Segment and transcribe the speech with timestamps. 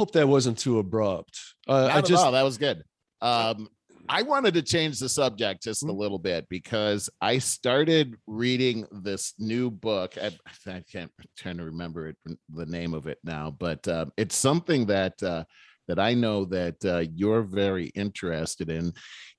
[0.00, 1.38] hope that wasn't too abrupt.
[1.68, 2.32] Uh, Not I at just all.
[2.32, 2.82] That was good.
[3.20, 3.68] Um,
[4.08, 5.98] I wanted to change the subject just a Mhm.
[5.98, 10.16] little bit because I started reading this new book.
[10.16, 10.28] I,
[10.66, 12.16] I can't I'm trying to remember it,
[12.48, 15.44] the name of it now, but uh, it's something that uh,
[15.86, 18.94] that I know that uh, you're very interested in,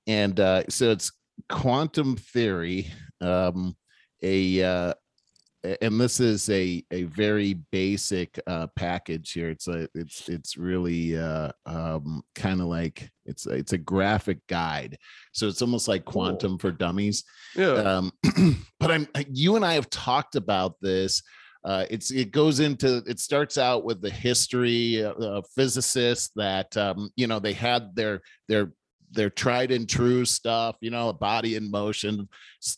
[0.06, 1.10] and uh, so it's
[1.48, 2.86] quantum theory.
[3.20, 3.74] Um,
[4.22, 4.94] a uh, a-
[5.80, 11.16] and this is a a very basic uh package here it's a it's it's really
[11.16, 14.98] uh um kind of like it's a- it's a graphic guide
[15.32, 16.12] so it's almost like Cool.
[16.24, 17.24] quantum for dummies
[17.56, 17.72] yeah.
[17.74, 18.12] um
[18.80, 21.22] but i'm you and i have talked about this
[21.64, 26.76] uh it's it goes into it starts out with the history of of physicists that
[26.76, 28.72] um you know they had their their
[29.12, 32.28] their tried and true stuff you know body in motion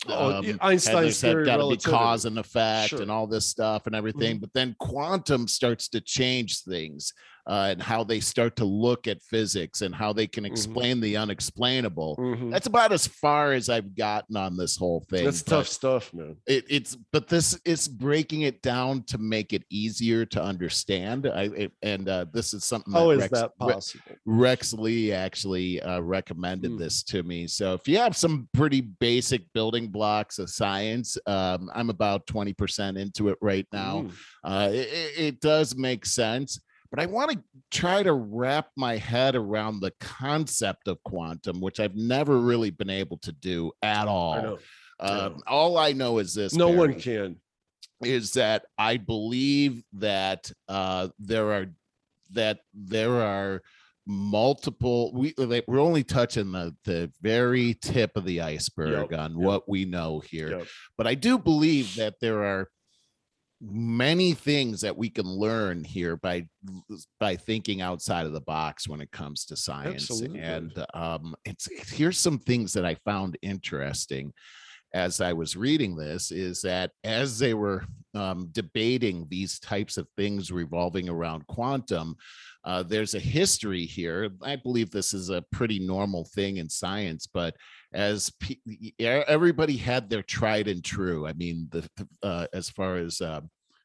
[0.08, 2.96] Oh, um, Einstein's theory got to be cause and effect Sure.
[2.98, 3.02] Mm-hmm.
[3.02, 7.12] and all this stuff and everything but then quantum starts to change things
[7.46, 10.50] uh, and how they start to look at physics and how they can Mhm.
[10.50, 12.50] explain the unexplainable Mhm.
[12.50, 16.14] that's about as far as i've gotten on this whole thing That's but tough stuff,
[16.14, 16.36] man.
[16.46, 21.42] it, it's but this is breaking it down to make it easier to understand i
[21.44, 24.16] it, and uh, this is something How is Rex, that possible?
[24.24, 26.78] Rex Lee actually uh, recommended Hmm.
[26.78, 27.46] this to me.
[27.46, 32.96] So if you have some pretty basic building blocks of science, um, I'm about 20%
[32.98, 34.02] into it right now.
[34.02, 34.12] Mm.
[34.44, 36.60] Uh, it- it does make sense,
[36.94, 37.42] but I want to
[37.72, 42.90] try to wrap my head around the concept of quantum, which I've never really been
[42.90, 44.42] able to do at I all.
[44.42, 44.58] know.
[45.00, 47.40] Um, all I know is this: No one can.
[48.00, 51.66] is that I believe that uh, there are
[52.30, 53.60] that there are
[54.06, 55.34] multiple we
[55.66, 59.40] we're only touching the the very tip of the iceberg Yep, on yep.
[59.40, 60.66] what we know here Yep.
[60.98, 62.68] but i do believe that there are
[63.66, 66.46] many things that we can learn here by
[67.18, 70.40] by thinking outside of the box when it comes to science Absolutely.
[70.40, 74.32] and um it's here's some things that i found interesting
[74.94, 77.84] as I was reading this is that as they were
[78.14, 82.16] um, debating these types of things revolving around quantum,
[82.64, 84.30] uh, there's a history here.
[84.40, 87.56] I believe this is a pretty normal thing in science, but
[87.92, 91.88] as pe- everybody had their tried and true, I mean, the
[92.22, 93.40] uh, as far as uh,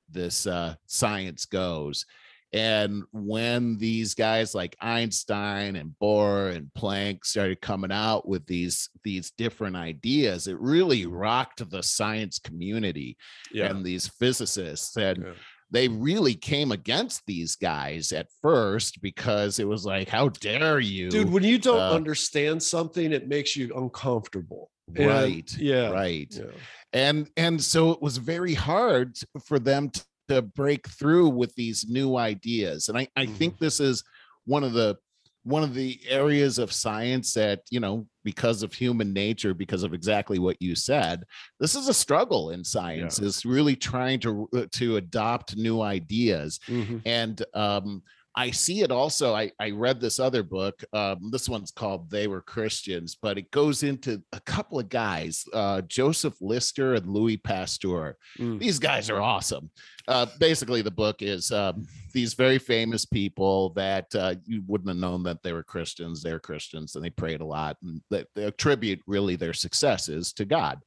[0.10, 2.06] this uh, science goes.
[2.52, 8.90] And when these guys like Einstein and Bohr and Planck started coming out with these
[9.04, 13.18] these different ideas, it really rocked the science community
[13.54, 13.70] Yeah.
[13.70, 14.98] and these physicists.
[14.98, 15.34] And Yeah.
[15.72, 21.10] they really came against these guys at first because it was like, how dare you?
[21.12, 24.72] Dude, when you don't uh, understand something, it makes you uncomfortable.
[24.96, 25.58] And- right.
[25.60, 25.90] yeah.
[25.92, 26.34] Right.
[26.36, 26.46] Yeah.
[26.94, 31.86] and and so it was very hard for them to, to break through with these
[31.90, 34.04] new ideas and i i think this is
[34.46, 34.96] one of the
[35.44, 39.94] one of the areas of science that you know because of human nature because of
[39.94, 41.24] exactly what you said
[41.60, 46.60] this is a struggle in science is really trying to uh, to adopt new ideas.
[46.68, 47.02] Mhm.
[47.06, 48.04] and um
[48.40, 49.36] I see it also.
[49.36, 50.82] I, I read this other book.
[50.94, 55.44] Um, this one's called They Were Christians, but it goes into a couple of guys,
[55.52, 58.16] uh, Joseph Lister and Louis Pasteur.
[58.40, 58.58] Mm.
[58.58, 59.70] These guys are awesome.
[60.08, 64.96] Uh, basically, the book is um, these very famous people that uh, you wouldn't have
[64.98, 66.24] known that they were Christians.
[66.24, 70.46] They're Christians and they prayed a lot, and that they attribute really their successes to
[70.46, 70.80] God.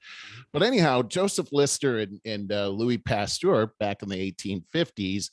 [0.54, 5.28] But anyhow, Joseph Lister and, and uh, Louis Pasteur back in the 1850s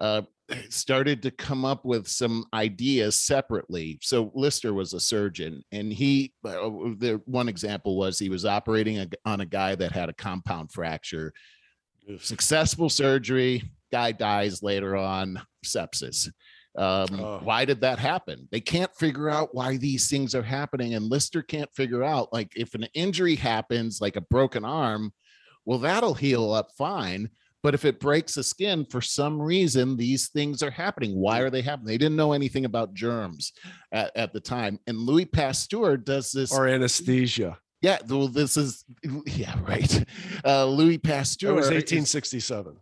[0.00, 0.22] uh,
[0.68, 3.98] started to come up with some ideas separately.
[4.02, 6.68] So Lister was a surgeon, and he uh,
[6.98, 10.72] the one example was he was operating a, on a guy that had a compound
[10.72, 11.32] fracture.
[12.20, 16.28] Successful surgery, guy dies later on, sepsis.
[16.76, 17.40] Um, Oh.
[17.42, 18.48] Why did that happen?
[18.50, 22.52] They can't figure out why these things are happening, and Lister can't figure out like
[22.56, 25.12] if an injury happens, like a broken arm,
[25.64, 27.30] well, that'll heal up fine.
[27.64, 31.16] But if it breaks the skin for some reason, these things are happening.
[31.16, 31.86] Why are they happening?
[31.88, 33.52] They didn't know anything about germs
[33.90, 34.78] at, at the time.
[34.86, 36.52] And Louis Pasteur does this.
[36.52, 37.58] Or anesthesia.
[37.80, 38.84] yeah, well, this is
[39.26, 40.04] yeah, right.
[40.44, 42.76] Uh, Louis Pasteur It was 1867.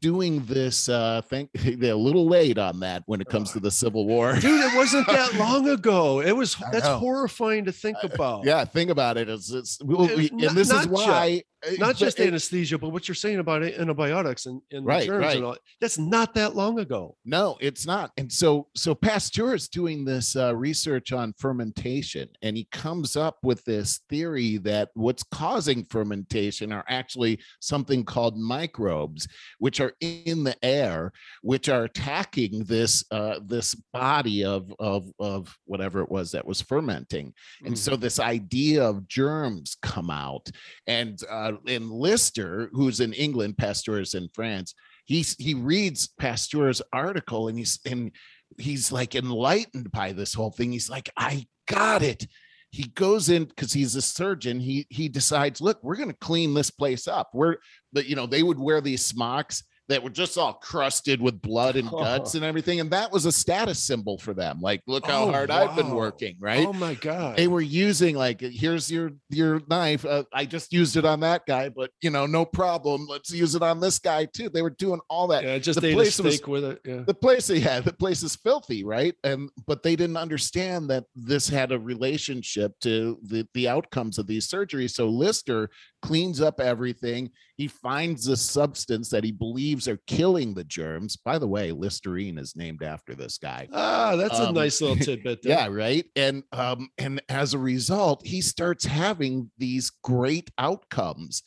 [0.00, 0.88] doing this.
[0.90, 4.34] Uh, think they're a little late on that when it comes to the Civil War.
[4.34, 6.20] Dude, it wasn't that long ago.
[6.20, 8.44] It was that's horrifying to think about.
[8.44, 9.30] Yeah, think about it.
[9.30, 11.42] It's, it's well, Uh, we- and this is not why
[11.78, 15.36] not just it- anesthesia, but what you're saying about antibiotics and, and Right, germs right.
[15.36, 15.56] and all.
[15.80, 17.16] That's not that long ago.
[17.24, 18.12] No, it's not.
[18.16, 23.38] And so so Pasteur is doing this uh, research on fermentation and he comes up
[23.42, 29.26] with this theory that what's causing fermentation are actually something called microbes
[29.58, 31.12] which are in the air
[31.42, 36.60] which are attacking this uh, this body of of of whatever it was that was
[36.60, 37.32] fermenting.
[37.64, 37.78] And Mhm.
[37.78, 40.48] so this idea of germs come out
[40.86, 44.74] and uh, and Lister who's in England Pasteur is in France
[45.06, 48.12] he's he reads Pasteur's article and he's and
[48.58, 50.72] he's like enlightened by this whole thing.
[50.72, 52.26] He's like, I got it.
[52.70, 54.60] He goes in because he's a surgeon.
[54.60, 57.30] He he decides, look, we're gonna clean this place up.
[57.32, 57.56] We're
[57.92, 61.76] but you know, they would wear these smocks that were just all crusted with blood
[61.76, 62.80] and guts and everything.
[62.80, 64.60] And that was a status symbol for them.
[64.60, 66.66] Like, look how Oh, hard I've been working, right?
[66.66, 67.36] Oh my God.
[67.36, 71.44] they were using like here's your your knife uh, i just used it on that
[71.46, 74.70] guy but you know no problem let's use it on this guy too they were
[74.70, 76.80] doing all that yeah, just the place was- with it.
[76.84, 77.02] Yeah.
[77.06, 81.48] the place yeah the place is filthy right and but they didn't understand that this
[81.48, 85.70] had a relationship to the the outcomes of these surgeries so lister
[86.06, 91.38] cleans up everything he finds this substance that he believes are killing the germs by
[91.38, 95.42] the way listerine is named after this guy Ah, that's a Um, nice little tidbit.
[95.42, 95.52] there.
[95.58, 96.04] yeah, right.
[96.14, 101.42] And um, and as a result, he starts having these great outcomes.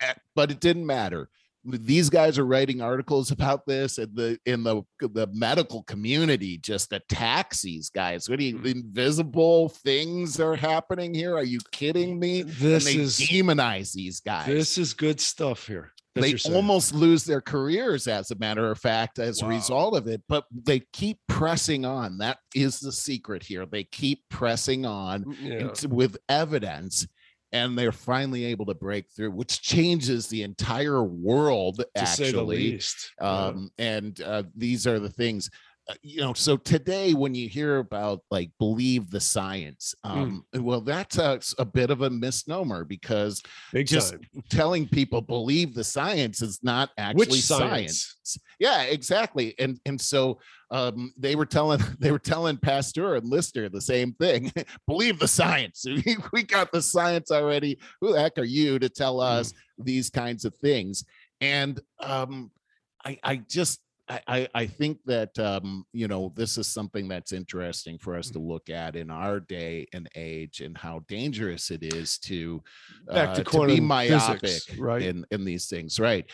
[0.00, 1.28] Eh, But it didn't matter.
[1.66, 6.92] These guys are writing articles about this, and the in the the medical community just
[6.92, 8.28] attacks these guys.
[8.28, 8.66] What do you Hmm.
[8.66, 11.34] invisible things are happening here?
[11.36, 12.42] Are you kidding me?
[12.42, 15.92] This and they is demonize these guys this is good stuff here.
[16.14, 20.22] they almost lose their careers as a matter of fact as a result of it
[20.28, 25.82] but they keep pressing on that is the secret here they keep pressing on Mm,
[25.82, 25.88] yeah.
[25.88, 27.06] with evidence
[27.54, 32.38] and they're finally able to break through which changes the entire world to say the
[32.40, 33.12] actually least.
[33.20, 33.26] Yeah.
[33.46, 35.48] um and uh, these are the things
[35.88, 40.10] uh, you know so today when you hear about like believe the science Mm.
[40.10, 43.42] um well that's a, a bit of a misnomer because
[43.72, 44.22] Big just time.
[44.50, 48.16] telling people believe the science is not actually Which science.
[48.24, 48.38] science?
[48.58, 49.54] Yeah, exactly.
[49.58, 50.38] And and so
[50.74, 54.52] um, they were telling they were telling Pasteur and Lister the same thing.
[54.88, 55.86] believe the science.
[56.32, 57.78] We, got the science already.
[58.00, 59.38] Who the heck are you to tell Mm.
[59.38, 61.04] us these kinds of things?
[61.40, 62.50] And um,
[63.04, 67.98] I I just I, I think that um, you know this is something that's interesting
[67.98, 68.48] for us to Mm.
[68.48, 72.62] look at in our day and age and how dangerous it is to
[73.06, 75.02] Back uh, to be myopic physics, right?
[75.02, 76.28] in in these things right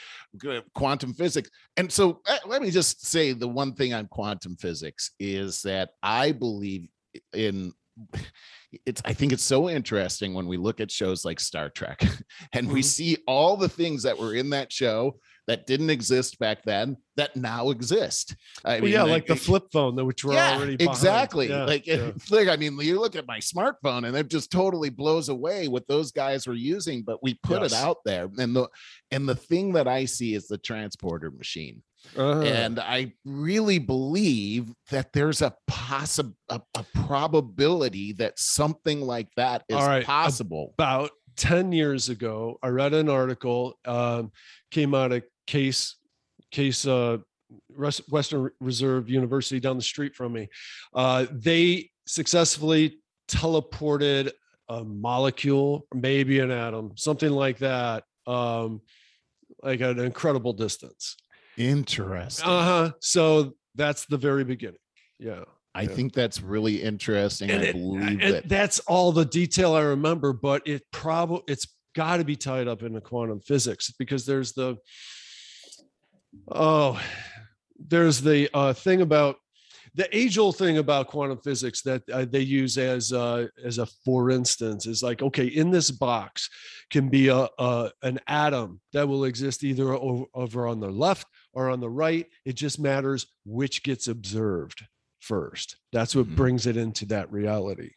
[0.75, 5.13] quantum physics and so uh, let me just say the one thing on quantum physics
[5.21, 6.89] is that i believe
[7.35, 7.73] in
[8.87, 12.03] it's i think it's so interesting when we look at shows like star trek
[12.53, 12.85] and we Mhm.
[12.85, 15.19] see all the things that were in that show
[15.49, 19.97] that didn't exist back then that now exist i Well, yeah, like the flip phone,
[19.97, 20.97] that which we're already behind.
[20.97, 22.13] exactly Yeah, like yeah.
[22.31, 25.89] like i mean you look at my smartphone and it just totally blows away what
[25.89, 28.69] those guys were using but we put it out there and the
[29.11, 31.83] and the thing that i see is the transporter machine
[32.17, 32.43] Uh-huh.
[32.43, 39.65] and i really believe that there's a possible a, a probability that something like that
[39.69, 40.75] is right, possible.
[40.79, 44.33] about 10 years ago i read an article um,
[44.71, 45.97] came out of case
[46.51, 47.19] case uh,
[48.09, 50.49] western reserve university down the street from me.
[50.95, 52.99] Uh, they successfully
[53.29, 54.31] teleported
[54.69, 58.81] a molecule maybe an atom something like that um,
[59.63, 61.17] like at an incredible distance
[61.69, 62.49] interesting.
[62.49, 62.93] Uh-huh.
[63.01, 64.79] So that's the very beginning.
[65.19, 65.45] Yeah.
[65.75, 65.89] I yeah.
[65.89, 69.83] think that's really interesting and, i it- believe and that that's all the detail I
[69.83, 74.53] remember, but it probably it's got to be tied up into quantum physics because there's
[74.53, 74.77] the
[76.51, 77.01] oh
[77.79, 79.37] there's the uh, thing about
[79.95, 83.87] the age old thing about quantum physics that uh, they use as uh, as a
[84.05, 86.49] for instance is like okay in this box
[86.91, 91.27] can be a, a an atom that will exist either over, over on the left
[91.53, 94.85] or on the right it just matters which gets observed
[95.21, 96.37] first that's what Mhm.
[96.37, 97.91] brings it into that reality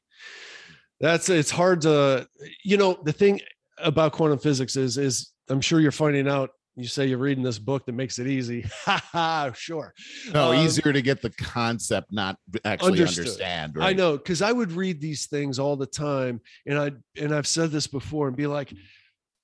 [0.99, 2.27] that's it's hard to
[2.63, 3.39] you know the thing
[3.77, 7.59] about quantum physics is is i'm sure you're finding out you say you're reading this
[7.59, 9.93] book that makes it easy Ha ha, sure
[10.33, 13.25] no Um, easier to get the concept not actually Understood.
[13.27, 16.91] understand I know because I would read these things all the time, and I
[17.21, 18.73] and I've said this before, and be like,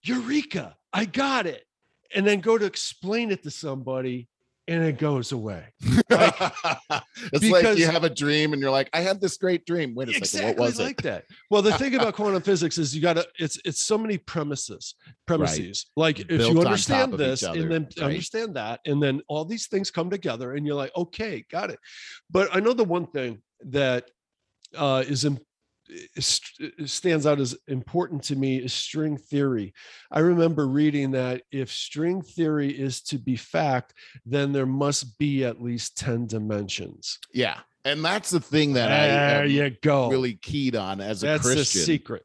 [0.04, 0.76] "Eureka!
[0.94, 1.64] I got it!"
[2.16, 4.28] And then go to explain it to somebody,
[4.70, 5.64] and it goes away.
[5.82, 9.96] it's like you have a dream and you're like, I had this great dream.
[9.96, 11.04] Wait a second, exactly what was like it?
[11.04, 11.26] that.
[11.50, 14.94] Well, the thing about quantum physics is you got to it's it's so many premises
[15.26, 15.88] premises.
[15.96, 18.06] Like if Built on you understand this other, and then right.
[18.06, 21.80] understand that, and then all these things come together, and you're like, okay, got it.
[22.30, 24.12] But I know the one thing that
[24.78, 25.26] uh, is-
[26.20, 29.74] stands out as important to me is string theory.
[30.12, 33.94] I remember reading that if string theory is to be fact,
[34.26, 37.20] then there must be at least 10 dimensions.
[37.34, 37.60] Yeah.
[37.86, 40.10] And that's the thing that I there am you go.
[40.10, 41.82] really keyed on as a That's Christian.
[41.82, 42.24] secret.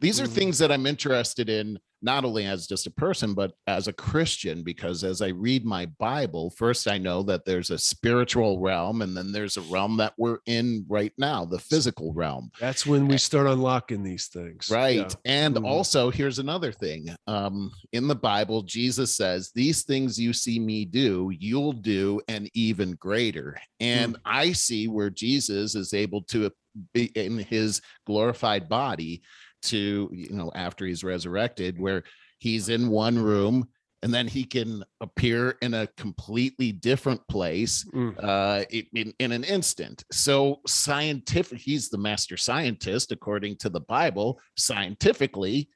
[0.00, 0.32] These are Mhm.
[0.32, 4.62] things that I'm interested in, not only as just a person, but as a Christian,
[4.62, 9.14] because as I read my Bible, first I know that there's a spiritual realm, and
[9.16, 12.50] then there's a realm that we're in right now, the physical realm.
[12.60, 14.70] That's when we start unlocking these things.
[14.70, 14.98] Right.
[14.98, 15.08] Yeah.
[15.24, 15.66] And Mhm.
[15.66, 17.14] also, here's another thing.
[17.26, 22.48] Um, in the Bible, Jesus says, These things you see me do, you'll do, and
[22.54, 23.58] even greater.
[23.80, 26.52] And I see where Jesus is able to
[26.92, 29.22] be in his glorified body
[29.64, 32.02] to, you know, after he's resurrected, where
[32.38, 33.68] he's in one room
[34.02, 38.14] and then he can appear in a completely different place Mm.
[38.22, 40.04] uh, in, in an instant.
[40.12, 44.38] So scientific, he's the master scientist according to the Bible.
[44.56, 45.68] Scientifically,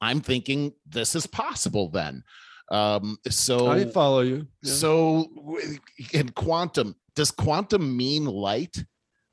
[0.00, 2.22] I'm thinking this is possible then.
[2.70, 4.46] Um, so I follow you.
[4.62, 4.72] Yeah.
[4.72, 5.26] so
[6.12, 8.84] in quantum, does quantum mean light?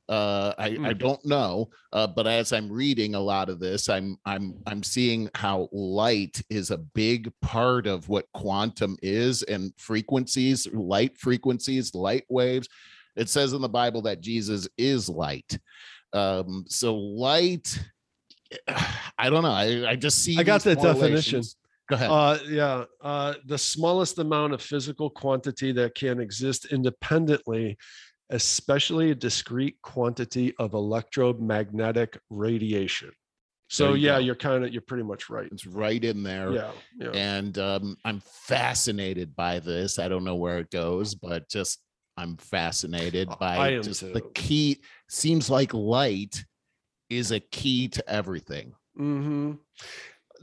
[0.08, 0.98] Uh, I, I Hmm.
[0.98, 5.30] don't know, uh, but as I'm reading a lot of this, I'm I'm I'm seeing
[5.34, 12.26] how light is a big part of what quantum is and frequencies, light frequencies, light
[12.30, 12.68] waves.
[13.16, 15.58] It says in the Bible that Jesus is light.
[16.14, 17.80] Um, so light,
[19.18, 19.52] I don't know.
[19.52, 20.38] I, I just see.
[20.38, 21.42] I got the definition.
[21.88, 22.10] Go ahead.
[22.12, 22.84] Uh, yeah.
[23.02, 27.78] Uh, the smallest amount of physical quantity that can exist independently,
[28.30, 33.12] especially a discrete quantity of electromagnetic radiation.
[33.68, 34.20] So you yeah, go.
[34.20, 35.48] you're kind of you're pretty much right.
[35.52, 36.52] it's right in there.
[36.52, 36.72] Yeah.
[37.00, 37.12] Yeah.
[37.12, 39.98] and um, I'm fascinated by this.
[39.98, 41.80] I don't know where it goes, but just
[42.18, 44.82] I'm fascinated Oh, by just the key.
[45.10, 46.46] Seems like light
[47.10, 48.74] is a key to everything.
[48.96, 49.54] hmm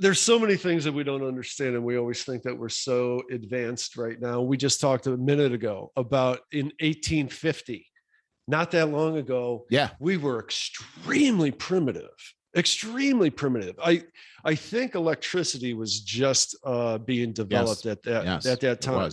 [0.02, 3.22] There's so many things that we don't understand, and we always think that we're so
[3.30, 4.42] advanced right now.
[4.42, 7.86] We just talked a minute ago about in 1850,
[8.48, 12.10] not that long ago, Yeah, we were extremely primitive
[12.56, 13.76] extremely primitive.
[13.82, 14.02] I
[14.44, 19.10] i think electricity was just uh being developed at that yes, at that time.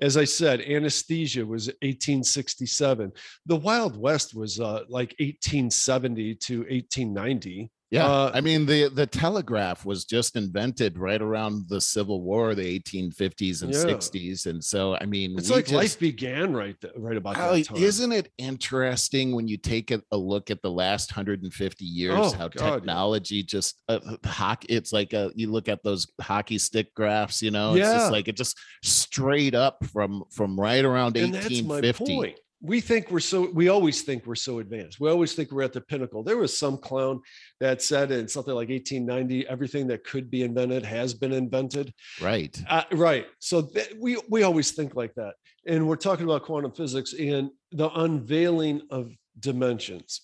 [0.00, 3.10] as i said anesthesia was 1867
[3.46, 9.06] the wild west was uh like 1870 to 1890 Yeah, Uh, I mean the the
[9.06, 13.80] telegraph was just invented right around the Civil War, the 1850s and Yeah.
[13.84, 17.54] 60s, and so I mean, it's like just- life began right th- right about Oh,
[17.56, 21.84] that time isn't it interesting when you take a, a look at the last 150
[21.86, 22.70] years Oh, how God, yeah.
[22.74, 27.50] technology just uh, hockey it's like a you look at those hockey stick graphs you
[27.50, 27.94] know it's Yeah.
[27.94, 32.38] just like it just straight up from from right around and that's my 1850 point
[32.60, 34.98] we think we're so we always think we're so advanced.
[34.98, 36.22] We always think we're at the pinnacle.
[36.22, 37.20] There was some clown
[37.60, 41.92] that said in something like 1890 everything that could be invented has been invented.
[42.20, 42.60] Right.
[42.68, 43.26] Uh, right.
[43.38, 45.34] So th- we we always think like that.
[45.66, 50.22] And we're talking about quantum physics and the unveiling of dimensions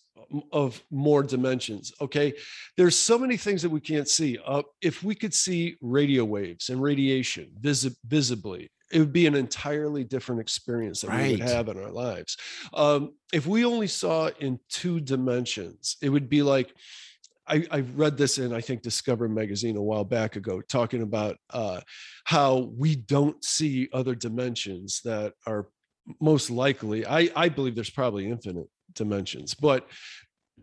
[0.53, 2.33] of more dimensions okay?
[2.77, 4.39] There's so many things that we can't see.
[4.45, 9.35] Uh, if we could see radio waves and radiation visi- visibly it would be an
[9.35, 12.37] entirely different experience that we would have in our lives
[12.75, 16.73] um, if we only saw in two dimensions it would be like
[17.47, 21.37] I, I read this in I think Discover magazine a while back ago, talking about
[21.51, 21.81] uh,
[22.25, 25.69] how we don't see other dimensions that are
[26.21, 27.07] most likely.
[27.07, 29.89] I, I believe there's probably infinite dimensions, but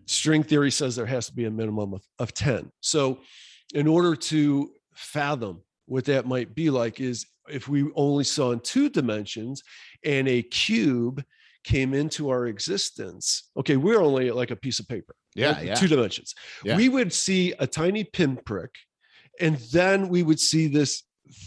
[0.06, 2.72] string theory says there has to be a minimum of, of 10.
[2.82, 3.20] So,
[3.74, 8.60] in order to fathom what that might be like, is if we only saw in
[8.60, 9.64] two dimensions
[10.04, 11.24] and a cube
[11.64, 15.76] came into our existence, okay, we're only like a piece of paper yeah like, yeah
[15.76, 16.36] two dimensions.
[16.64, 16.78] Yeah.
[16.78, 18.76] We would see a tiny pinprick,
[19.40, 21.04] and then we would see this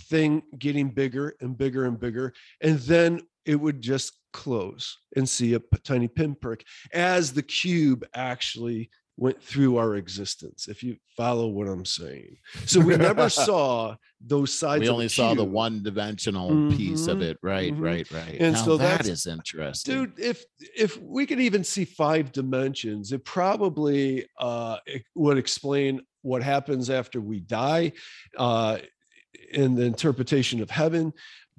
[0.09, 5.55] thing getting bigger and bigger and bigger, and then it would just close and see
[5.55, 10.67] a tiny pinprick as the cube actually went through our existence.
[10.69, 14.81] If you follow what I'm saying, so we never saw those sides.
[14.81, 17.81] we of a only saw the one dimensional piece of Mhm, it right mhm.
[17.81, 20.45] right right And Now so that's- interesting dude if
[20.77, 26.89] if we could even see five dimensions it probably uh it would explain what happens
[26.91, 27.93] after we die
[28.39, 28.79] uh
[29.53, 31.13] in the interpretation of heaven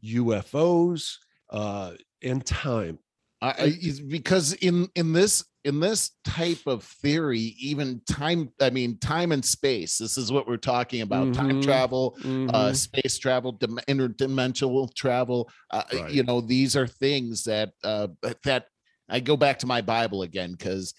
[0.04, 1.16] ufos
[1.52, 1.92] uh,
[2.24, 2.98] and time.
[3.42, 8.98] I, I, because in in this in this type of theory, even time, I mean,
[9.00, 9.98] time and space.
[9.98, 11.64] This is what we're talking about: time Mhm.
[11.64, 12.76] travel, uh, Mhm.
[12.76, 15.50] space travel, dim- interdimensional travel.
[15.72, 16.12] Uh, Right.
[16.14, 18.08] You know, these are things that uh,
[18.44, 18.68] that
[19.10, 20.94] I go back to my Bible again because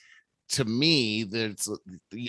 [0.50, 1.68] to me, there's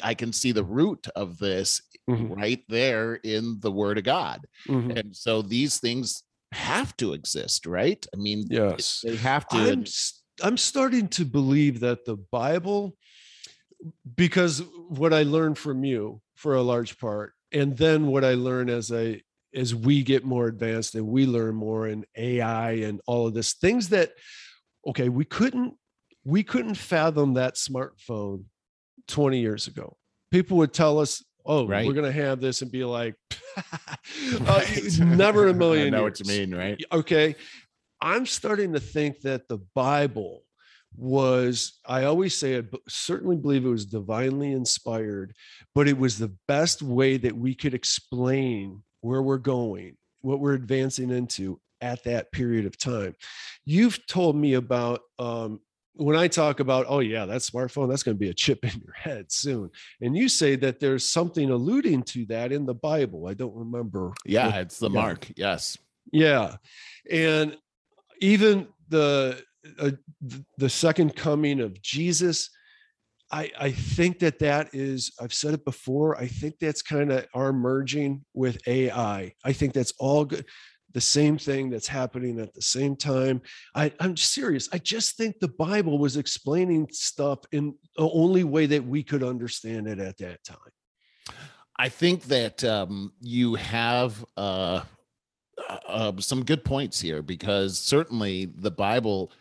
[0.04, 2.36] I can see the root of this Mhm.
[2.36, 4.98] right there in the Word of God, Mhm.
[5.00, 8.06] and so these things have to exist, right?
[8.14, 9.02] I mean, Yes.
[9.04, 9.58] they have to.
[9.58, 9.86] I'm
[10.42, 12.96] I'm starting to believe that the Bible,
[14.16, 18.70] because what I learned from you for a large part, and then what I learn
[18.70, 19.22] as I
[19.56, 23.54] as we get more advanced and we learn more in AI and all of this
[23.54, 24.12] things that
[24.86, 25.74] okay we couldn't
[26.26, 28.44] we couldn't fathom that smartphone
[29.08, 29.96] 20 years ago.
[30.30, 31.88] People would tell us, "Oh, Right.
[31.88, 33.16] we're going to have this," and be like,
[33.58, 34.04] uh,
[34.46, 35.00] Right.
[35.00, 36.80] "Never a I million." know what you mean, right?
[36.92, 37.36] okay
[38.02, 40.44] i'm starting to think that the bible
[40.96, 45.34] was i always say i certainly believe it was divinely inspired
[45.76, 50.54] but it was the best way that we could explain where we're going what we're
[50.54, 53.14] advancing into at that period of time
[53.66, 55.60] you've told me about um,
[55.94, 58.82] when i talk about oh yeah that smartphone that's going to be a chip in
[58.84, 59.70] your head soon
[60.02, 64.14] and you say that there's something alluding to that in the bible i don't remember
[64.26, 65.02] Yeah, what- it's the yeah.
[65.02, 65.28] mark.
[65.36, 65.78] Yes.
[66.12, 66.56] yeah,
[67.12, 67.56] and
[68.22, 69.44] even the
[69.80, 69.92] uh,
[70.58, 72.50] the second coming of Jesus,
[73.32, 76.18] I I think that that is I've said it before.
[76.18, 79.34] I think that's kind of our merging with AI.
[79.44, 80.46] I think that's all good.
[80.94, 83.42] The same thing that's happening at the same time.
[83.76, 84.70] I, I'm serious.
[84.72, 89.22] I just think the Bible was explaining stuff in the only way that we could
[89.22, 90.58] understand it at that time.
[91.78, 94.82] I think that um, you have uh,
[95.70, 99.32] uh, uh, some good points here because certainly the Bible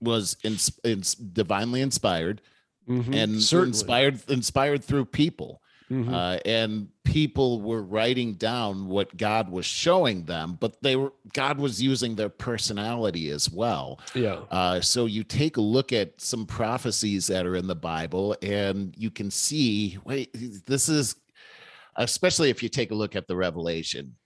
[0.00, 2.40] was ins- ins- divinely inspired
[2.88, 3.68] Mhm, and certainly.
[3.70, 5.60] inspired inspired through people.
[5.90, 6.12] Mhm.
[6.12, 11.58] Uh, and people were writing down what God was showing them, but they were God
[11.58, 14.00] was using their personality as well.
[14.14, 14.40] yeah.
[14.50, 18.94] Uh, so you take a look at some prophecies that are in the Bible, and
[18.98, 20.30] you can see, wait,
[20.66, 21.16] this is,
[21.96, 24.16] especially if you take a look at the Revelation,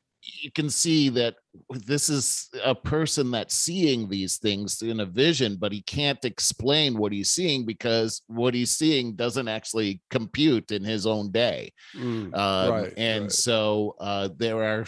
[0.43, 1.37] you can see that
[1.71, 6.97] this is a person that's seeing these things in a vision, but he can't explain
[6.99, 11.73] what he's seeing because what he's seeing doesn't actually compute in his own day.
[11.97, 13.33] Mm, Um, Right, and right.
[13.33, 14.85] so uh, there are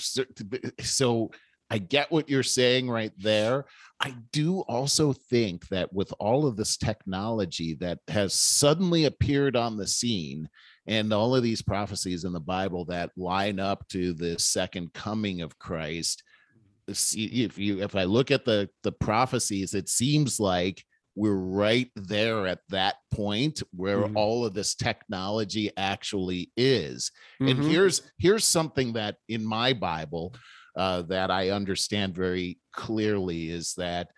[0.80, 1.30] so
[1.72, 3.64] I get what you're saying right there.
[4.00, 9.76] I do also think that with all of this technology that has suddenly appeared on
[9.76, 10.48] the scene
[10.86, 15.40] and all of these prophecies in the Bible that line up to the second coming
[15.40, 16.22] of Christ,
[16.92, 20.84] see, if you if I look at the the prophecies, it seems like
[21.16, 24.16] we're right there at that point where Mhm.
[24.16, 27.68] all of this technology actually is and mhm.
[27.68, 30.32] here's here's something that in my bible
[30.76, 34.08] uh, that i understand very clearly is that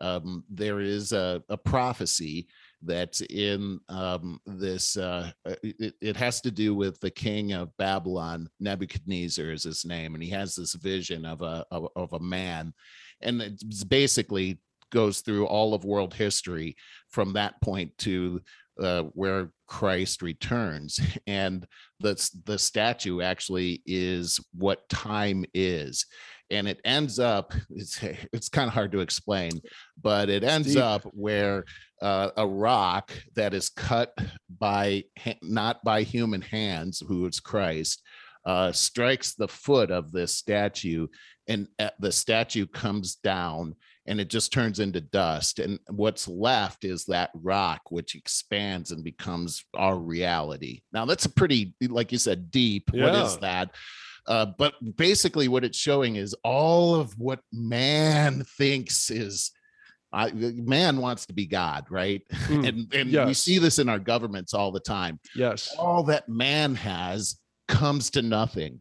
[0.00, 2.46] um, there is a, a prophecy
[2.84, 7.76] that's in um, this uh, uh, it, it has to do with the king of
[7.76, 12.20] babylon nebuchadnezzar is his name and he has this vision of a of, of a
[12.20, 12.72] man
[13.20, 14.58] and it's basically
[14.90, 16.76] goes through all of world history
[17.10, 18.40] from that point to
[18.80, 21.66] uh, where christ returns and
[22.00, 26.06] the the statue actually is what time is
[26.50, 28.02] and it ends up it's
[28.32, 29.50] it's kind of hard to explain
[30.00, 30.82] but it ends deep.
[30.82, 31.64] up where
[32.00, 34.16] uh, a rock that is cut
[34.58, 35.04] by
[35.42, 38.02] not by human hands who is christ
[38.44, 41.06] uh, strikes the foot of this statue
[41.48, 43.74] and uh, the statue comes down
[44.06, 49.04] and it just turns into dust and what's left is that rock which expands and
[49.04, 53.70] becomes our reality now that's a pretty like you said deep what is that
[54.26, 59.50] uh, but basically what it's showing is all of what man thinks is
[60.12, 62.22] uh, man wants to be god right?
[62.48, 65.18] Mm, and and we see this in our governments all the time.
[65.34, 65.74] Yes.
[65.78, 68.80] all that man has comes to nothing.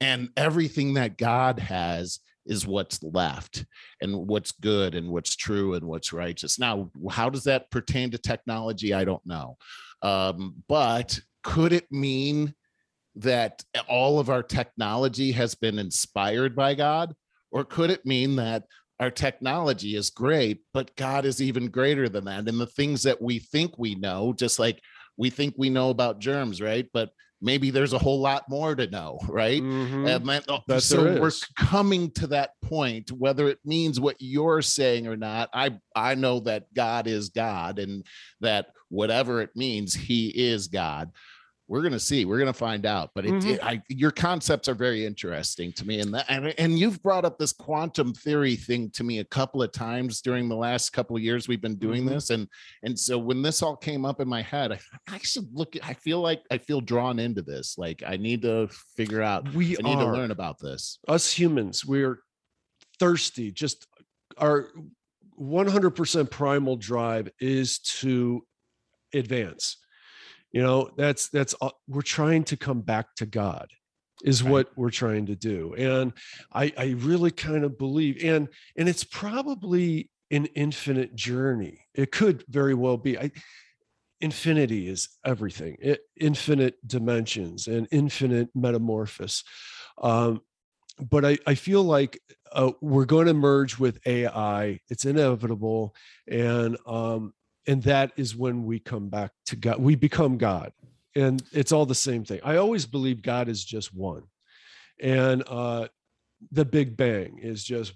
[0.00, 3.64] And everything that god has is what's left
[4.02, 6.58] and what's good and what's true and what's righteous.
[6.58, 8.92] Now how does that pertain to technology?
[8.92, 9.56] I don't know.
[10.02, 12.54] Um, but could it mean
[13.16, 17.14] that all of our technology has been inspired by god
[17.50, 18.64] or could it mean that
[19.00, 23.20] our technology is great but god is even greater than that and the things that
[23.20, 24.80] we think we know just like
[25.16, 27.10] we think we know about germs right but
[27.44, 29.62] maybe there's a whole lot more to know, right?
[29.62, 30.08] Mhm.
[30.08, 35.06] And oh, That so we're coming to that point, whether it means what you're saying
[35.06, 35.50] or not.
[35.52, 38.04] I I know that God is God, and
[38.40, 41.10] that whatever it means, He is God.
[41.66, 42.26] We're gonna see.
[42.26, 43.10] We're gonna find out.
[43.14, 43.46] But it, Mhm.
[43.54, 47.24] it- I, your concepts are very interesting to me, and that and, and you've brought
[47.24, 51.16] up this quantum theory thing to me a couple of times during the last couple
[51.16, 52.08] of years we've been doing Mhm.
[52.10, 52.48] this, and
[52.82, 55.74] and so when this all came up in my head, I, I should look.
[55.82, 57.78] I feel like I feel drawn into this.
[57.78, 60.98] Like I need to figure out we I need are to learn about this.
[61.08, 61.84] us humans.
[61.84, 62.20] We're
[62.98, 63.50] thirsty.
[63.50, 63.86] Just
[64.36, 64.68] our
[65.40, 68.46] 100% primal drive is to
[69.12, 69.78] advance.
[70.54, 71.52] You know, that's that's
[71.88, 73.66] we're trying to come back to God
[74.22, 74.52] is Right.
[74.52, 75.74] what we're trying to do.
[75.74, 76.12] And
[76.52, 81.80] I I really kind of believe and and it's probably an infinite journey.
[81.92, 83.18] It could very well be.
[83.18, 83.32] I
[84.20, 85.76] infinity is everything.
[85.80, 89.42] It, infinite dimensions and infinite metamorphosis.
[90.00, 90.40] Um,
[91.00, 92.20] but I, I feel like
[92.52, 94.78] uh, we're going to merge with AI.
[94.88, 95.96] It's inevitable,
[96.28, 97.34] and um,
[97.66, 99.80] and that is when we come back to God.
[99.80, 100.72] We become God,
[101.14, 102.40] and it's all the same thing.
[102.44, 104.24] I always believe God is just one,
[105.00, 105.88] and uh,
[106.52, 107.94] the Big Bang is just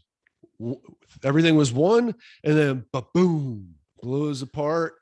[1.22, 4.94] everything was one, and then boom, blows apart.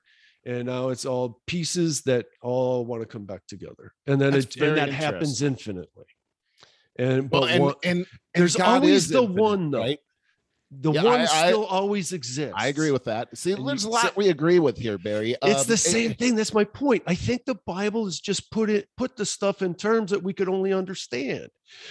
[0.45, 4.55] And now it's all pieces that all want to come back together, and then it
[4.57, 6.05] and that happens infinitely.
[6.97, 9.81] And but Well, and, one- and, and there's God always the infinite, one, though.
[9.81, 9.99] right?
[10.71, 12.55] The Yeah, one I- I- still always exists.
[12.57, 13.37] I agree with that.
[13.37, 15.37] See, And you there's a lot say- we agree with here, Barry.
[15.43, 16.35] It's Um, the it- same thing.
[16.35, 17.03] That's my point.
[17.07, 20.33] I think the Bible has just put it put the stuff in terms that we
[20.33, 21.49] could only understand.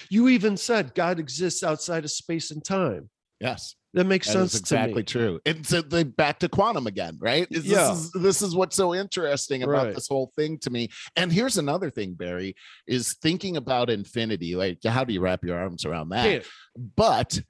[0.09, 3.09] You even said God exists outside of space and time.
[3.39, 5.23] Yes, That makes that sense exactly to me.
[5.25, 5.39] true.
[5.45, 7.47] And so they back to quantum again, right?
[7.51, 7.89] Is Yeah.
[7.89, 9.95] This is, this is what's so interesting about Right.
[9.95, 10.89] this whole thing to me.
[11.17, 12.55] And here's another thing, Barry,
[12.87, 14.55] is thinking about infinity.
[14.55, 16.23] Like, how do you wrap your arms around that?
[16.25, 16.45] Can't.
[16.95, 17.41] but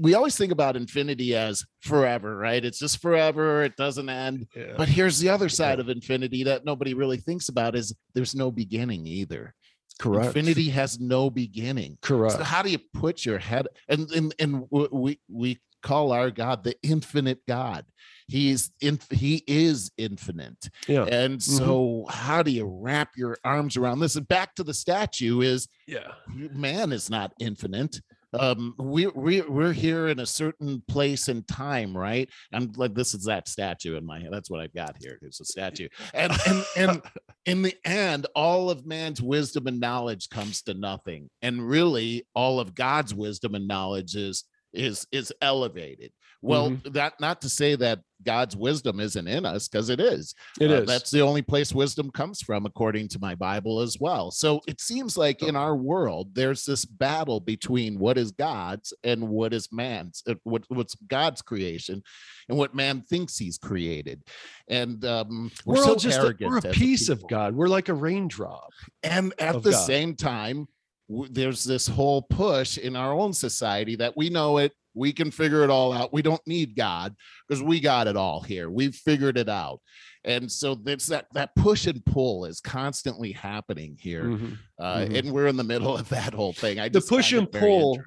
[0.00, 2.64] we always think about infinity as forever, right?
[2.64, 4.48] It's just forever, it doesn't end.
[4.54, 4.74] Yeah.
[4.76, 8.50] But here's the other side of infinity that nobody really thinks about is there's no
[8.50, 9.54] beginning either.
[10.00, 10.36] Correct.
[10.36, 11.98] Infinity has no beginning.
[12.02, 12.34] Correct.
[12.36, 16.64] So how do you put your head and and and we we call our God
[16.64, 17.84] the infinite God.
[18.26, 20.70] He's in he is infinite.
[20.88, 21.04] yeah.
[21.04, 21.58] And mm-hmm.
[21.58, 24.16] so how do you wrap your arms around this?
[24.16, 26.12] And back to the statue is Yeah.
[26.26, 28.00] man is not infinite
[28.38, 32.28] um we we we're here in a certain place and time right?
[32.52, 35.40] I'm like this is that statue in my head that's what i've got here it's
[35.40, 35.88] a statue.
[36.12, 37.02] And and and
[37.46, 41.30] in the end all of man's wisdom and knowledge comes to nothing.
[41.42, 46.12] And really all of god's wisdom and knowledge is is is elevated
[46.44, 46.92] well Mm-hmm.
[46.92, 50.82] that not to say that god's wisdom isn't in us because it is It uh,
[50.82, 50.86] is.
[50.86, 54.30] That's the only place wisdom comes from, according to my Bible as well.
[54.30, 59.28] So it seems like in our world, there's this battle between what is God's and
[59.28, 62.02] what is man's, uh, what, what's God's creation
[62.48, 64.22] and what man thinks he's created.
[64.68, 67.26] And um, we're, we're, so all just a, we're a piece of.
[67.28, 67.54] God.
[67.54, 68.70] We're like a raindrop.
[69.02, 69.86] And at the God.
[69.86, 70.66] same time,
[71.08, 75.64] there's this whole push in our own society that we know it, we can figure
[75.64, 76.12] it all out.
[76.12, 77.14] We don't need God
[77.48, 78.70] because we got it all here.
[78.70, 79.80] We've figured it out.
[80.24, 84.24] And so there's that that push and pull is constantly happening here.
[84.24, 84.58] Mhm.
[84.78, 85.18] Uh, Mhm.
[85.18, 86.78] and we're in the middle of that whole thing.
[86.78, 88.00] I The just push and pull.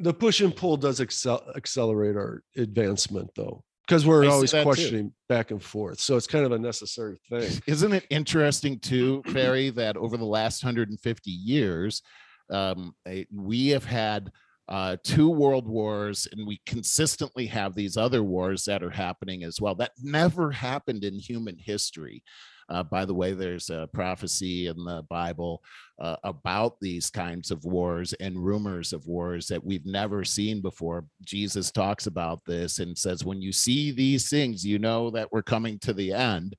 [0.00, 4.58] The push and pull does excel, accelerate our advancement, though, because we're I always that
[4.58, 4.64] too.
[4.64, 6.00] questioning back and forth.
[6.00, 7.48] So it's kind of a necessary thing.
[7.68, 12.02] Isn't it interesting too, Barry, that over the last 150 years,
[12.50, 14.32] um, eh, we have had
[14.68, 19.60] uh, two world wars, and we consistently have these other wars that are happening as
[19.60, 19.74] well.
[19.74, 22.22] That never happened in human history.
[22.70, 25.62] Uh, by the way, there's a prophecy in the Bible
[26.00, 31.04] uh, about these kinds of wars and rumors of wars that we've never seen before.
[31.22, 35.42] Jesus talks about this and says, When you see these things, you know that we're
[35.42, 36.56] coming to the end.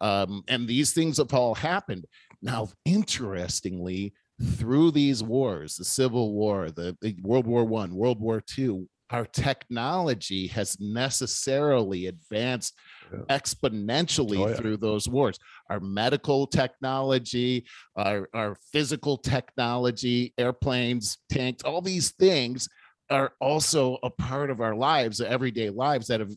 [0.00, 2.04] Um, and these things have all happened.
[2.42, 8.40] Now, interestingly, through these wars, the Civil War, the, the World War One, World War
[8.40, 12.74] Two, our technology has necessarily advanced
[13.12, 13.20] Yeah.
[13.38, 14.54] exponentially Oh, yeah.
[14.56, 15.38] through those wars.
[15.70, 17.64] Our medical technology,
[17.96, 22.68] our, our physical technology, airplanes, tanks, all these things
[23.10, 26.32] are also a part of our lives, everyday lives that have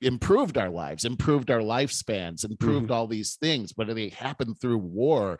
[0.00, 2.92] improved our lives, improved our lifespans, improved Mm-hmm.
[2.92, 5.38] all these things, but they happen through war.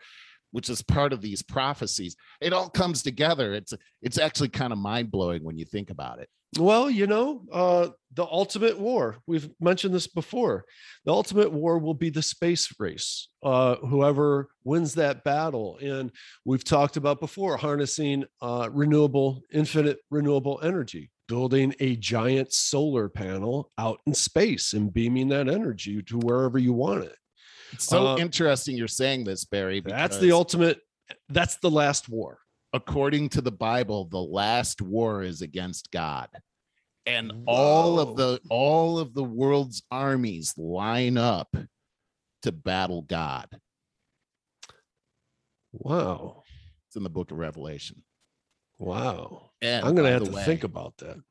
[0.53, 2.15] Which is part of these prophecies.
[2.39, 3.53] It all comes together.
[3.53, 6.29] It's it's actually kind of mind blowing when you think about it.
[6.59, 10.65] Well, you know, uh, the ultimate war, we've mentioned this before.
[11.03, 13.27] The ultimate war will be the space race.
[13.41, 15.79] Uh, whoever wins that battle.
[15.81, 16.11] And
[16.45, 23.71] we've talked about before harnessing uh, renewable, infinite renewable energy, building a giant solar panel
[23.79, 27.15] out in space and beaming that energy to wherever you want it.
[27.73, 29.81] It's so Uh, interesting you're saying this, Barry.
[29.81, 30.79] That's the ultimate,
[31.29, 32.39] that's the last war.
[32.75, 36.27] according to the Bible, the last war is against God.
[37.05, 41.55] And all of the all of the world's armies line up
[42.43, 43.47] to battle God.
[45.71, 46.43] Wow.
[46.87, 48.03] It's in the book of Revelation.
[48.79, 49.51] Wow.
[49.61, 51.21] And I'm going to have to way, think about that.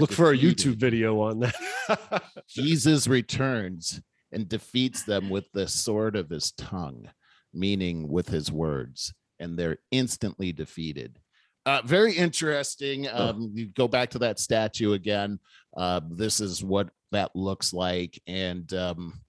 [0.00, 0.36] Look for a.
[0.36, 2.22] YouTube video on that.
[2.48, 4.00] Jesus returns
[4.32, 7.08] and defeats them with the sword of his tongue,
[7.52, 11.18] meaning with his words, and they're instantly defeated.
[11.66, 13.06] Uh, very interesting.
[13.08, 15.38] Um, you go back to that statue again.
[15.76, 19.20] Uh, this is what that looks like, and um,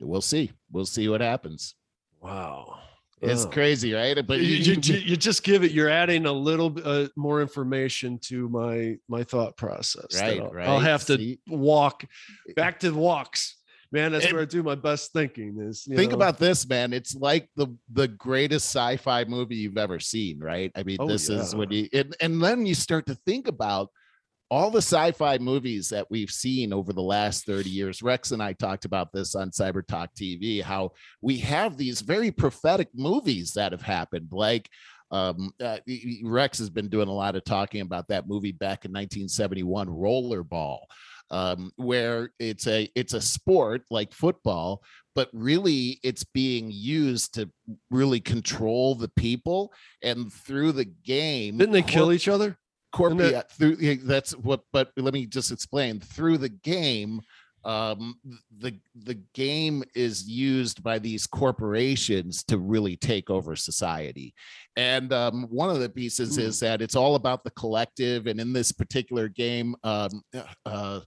[0.00, 0.52] we'll see.
[0.70, 1.74] We'll see what happens.
[2.20, 2.80] wow.
[3.22, 3.48] It's Oh.
[3.48, 4.26] crazy, right?
[4.26, 7.40] But you, you, you- you just give it you're adding a little bit uh, more
[7.40, 10.68] information to my my thought process Right, I'll, right.
[10.68, 11.38] I'll have to See?
[11.48, 12.04] walk
[12.56, 13.56] back to the walks
[13.92, 16.92] man that's And- where i do my best thinking is think know, about this man
[16.92, 20.72] it's like the the greatest sci-fi movie you've ever seen right?
[20.74, 23.90] I mean Oh, this is when you and, and then you start to think about
[24.48, 28.02] all the sci-fi movies that we've seen over the last 30 years.
[28.02, 32.30] Rex and i talked about this on cyber talk tv how we have these very
[32.30, 34.68] prophetic movies that have happened like
[35.10, 35.78] um uh,
[36.24, 40.78] rex has been doing a lot of talking about that movie back in 1971 rollerball
[41.30, 44.82] um, where it's a it's a sport like football,
[45.14, 47.50] but really it's being used to
[47.90, 51.58] really control the people and through the game.
[51.58, 52.56] didn't they kill each other
[52.92, 57.20] Corp- Isn't that- through that's what but let me just explain through the game
[57.66, 58.14] um
[58.58, 58.72] the
[59.04, 64.32] the game is used by these corporations to really take over society.
[64.76, 66.42] And um one of the pieces Hmm.
[66.42, 68.26] is that it's all about the collective.
[68.28, 70.22] And in this particular game um
[70.64, 71.00] uh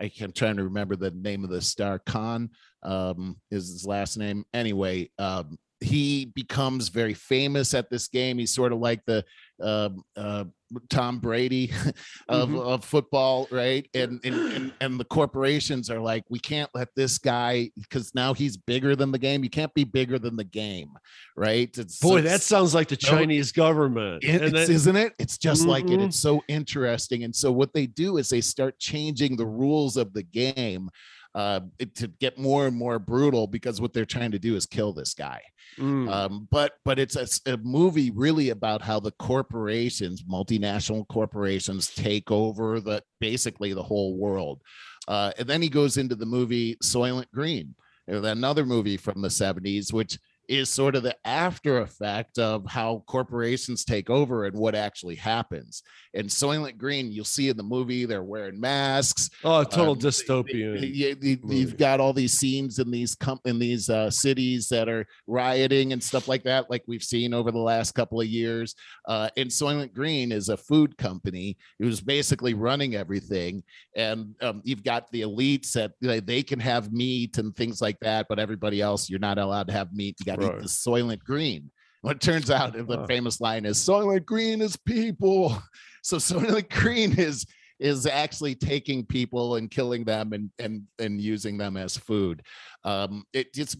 [0.00, 1.98] I, am trying to remember the name of the star.
[1.98, 2.48] Caan
[2.82, 4.44] um is his last name.
[4.54, 9.24] Anyway um he becomes very famous at this game he's sort of like the
[9.62, 10.44] um uh
[10.90, 11.72] Tom Brady
[12.28, 12.60] of, Mhm.
[12.60, 13.88] of football, right?
[13.94, 18.34] And, and and and the corporations are like, we can't let this guy because now
[18.34, 19.42] he's bigger than the game.
[19.42, 20.90] You can't be bigger than the game,
[21.38, 21.70] right?
[21.78, 25.14] It's boy it's- that sounds like the chinese government it- then- isn't it?
[25.18, 26.02] It's just like it.
[26.02, 27.24] It's so interesting.
[27.24, 30.90] And so what they do is they start changing the rules of the game
[31.34, 34.66] uh, it- to get more and more brutal because what they're trying to do is
[34.66, 35.40] kill this guy.
[35.78, 36.10] Mm.
[36.10, 42.80] Um, but but it's a movie really about how the corporations, multinational corporations, take over
[42.80, 44.60] the basically the whole world.
[45.06, 47.74] Uh, and then he goes into the movie Soylent Green,
[48.08, 53.84] another movie from the 70s, which is sort of the after effect of how corporations
[53.84, 55.82] take over and what actually happens.
[56.14, 59.28] And Soylent Green, you'll see in the movie, they're wearing masks.
[59.44, 61.60] oh total Um, dystopian you, you, movie.
[61.60, 65.92] have got all these scenes in these com- in these uh, cities that are rioting
[65.92, 68.74] and stuff like that, like we've seen over the last couple of years.
[69.06, 73.62] Uh, and Soylent Green is a food company who's basically running everything,
[73.94, 77.98] and um, you've got the elites that they, they can have meat and things like
[78.00, 80.16] that, but everybody else you're not allowed to have meat.
[80.18, 80.54] You got Right.
[80.56, 81.70] eat the Soylent Green.
[82.02, 83.06] Well, it turns out the uh-huh.
[83.06, 85.60] famous line is Soylent Green is people.
[86.00, 87.44] So Soylent Green is
[87.78, 92.42] is actually taking people and killing them and and and using them as food.
[92.84, 93.76] Um, it just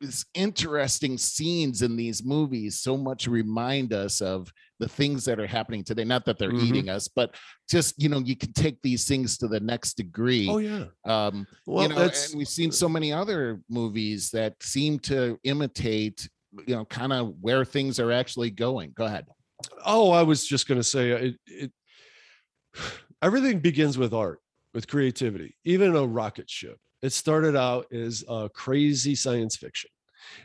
[0.00, 5.46] it's interesting scenes in these movies so much remind us of the things that are
[5.46, 6.04] happening today.
[6.04, 6.66] Not that they're Mhm.
[6.66, 7.34] eating us, but
[7.68, 10.48] just you know you can take these things to the next degree.
[10.48, 14.98] oh yeah Um, well you know, and we've seen so many other movies that seem
[15.00, 16.28] to imitate,
[16.66, 18.92] you know, kind of where things are actually going.
[18.94, 19.26] Go ahead.
[19.84, 21.72] Oh, I was just going to say uh, it, it.
[23.22, 24.40] Everything begins with art,
[24.74, 25.56] with creativity.
[25.64, 26.78] Even a rocket ship.
[27.02, 29.90] It started out as uh, crazy science fiction,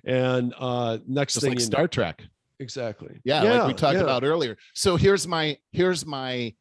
[0.06, 2.24] and uh, next Just thing like Star know, Trek.
[2.60, 3.20] exactly.
[3.24, 4.04] Yeah, like we talked yeah.
[4.04, 4.58] about earlier.
[4.74, 6.54] So here's my here's my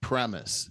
[0.00, 0.70] premise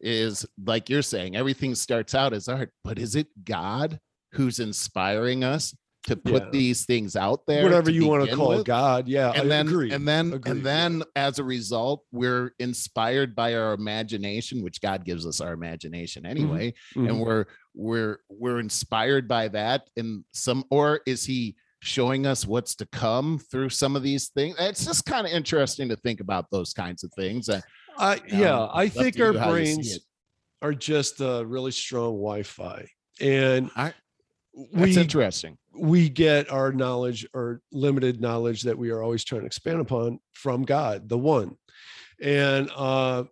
[0.00, 3.98] is like you're saying everything starts out as art, but is it God
[4.32, 5.74] who's inspiring us
[6.08, 6.50] to put Yeah.
[6.50, 7.62] these things out there?
[7.62, 8.66] Whatever you want to call with?
[8.66, 9.08] God.
[9.08, 9.92] Yeah, and I then agree.
[9.92, 15.04] and then Agreed, and then as a result we're inspired by our imagination which god
[15.04, 17.08] gives us our imagination anyway Mhm.
[17.08, 17.44] and we're
[17.74, 23.38] we're we're inspired by that and some or is he showing us what's to come
[23.38, 24.56] through some of these things.
[24.58, 27.48] It's just kind of interesting to think about those kinds of things.
[27.48, 27.60] Uh,
[27.96, 29.98] I yeah, um, I think our you how you see brains
[30.60, 32.84] are just uh, really strong Wi-Fi,
[33.20, 33.94] and I-
[34.72, 35.56] That's we interesting.
[35.72, 40.18] we get our knowledge or limited knowledge that we are always trying to expand upon
[40.32, 41.56] from God, the one,
[42.20, 43.24] and uh,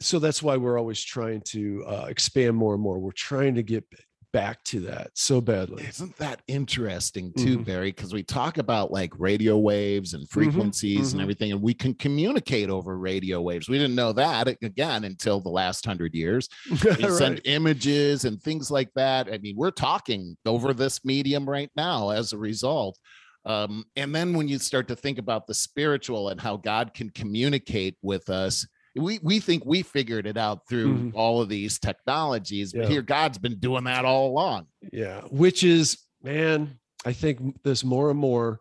[0.00, 2.98] so that's why we're always trying to uh, expand more and more.
[2.98, 3.84] We're trying to get
[4.32, 5.84] back to that so badly.
[5.84, 7.64] Isn't that interesting too, Mhm.
[7.64, 7.92] Barry?
[7.92, 11.12] Because we talk about like radio waves and frequencies mhm.
[11.12, 13.68] and everything, and we can communicate over radio waves.
[13.68, 16.48] We didn't know that again until the last hundred years.
[17.02, 19.28] We send images and things like that.
[19.32, 22.98] I mean, we're talking over this medium right now as a result.
[23.44, 27.10] Um, and then when you start to think about the spiritual and how God can
[27.10, 31.12] communicate with us, we we think we figured it out through Mhm.
[31.14, 32.88] all of these technologies, but Yeah.
[32.88, 34.66] here God's been doing that all along.
[34.92, 38.60] Yeah, which is, man, I think there's more and more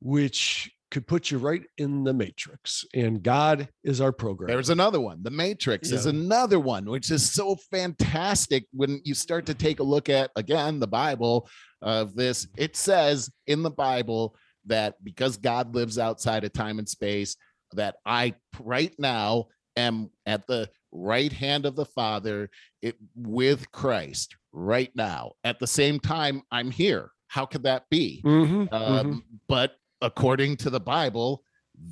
[0.00, 2.84] which could put you right in the matrix.
[2.92, 4.48] And God is our program.
[4.48, 5.22] There's another one.
[5.22, 9.82] The Matrix is another one, which is so fantastic when you start to take a
[9.84, 11.48] look at again the Bible
[11.80, 12.46] of this.
[12.58, 17.36] It says in the Bible that because God lives outside of time and space,
[17.72, 22.50] that I right now am at the right hand of the Father
[22.82, 25.32] it, with Christ right now.
[25.44, 27.10] At the same time, I'm here.
[27.28, 28.20] How could that be?
[28.24, 28.72] Mhm, mhm.
[28.72, 31.42] um, but according to the bible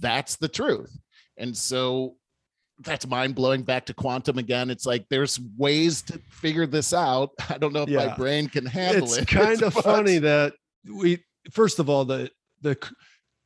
[0.01, 0.99] that's the truth
[1.39, 2.17] and so
[2.81, 7.31] that's mind blowing back to quantum again it's like there's ways to figure this out
[7.49, 9.23] i don't know if my brain can handle it.
[9.23, 10.53] it's it kind of but- funny that
[10.93, 12.29] we first of all the
[12.63, 12.77] the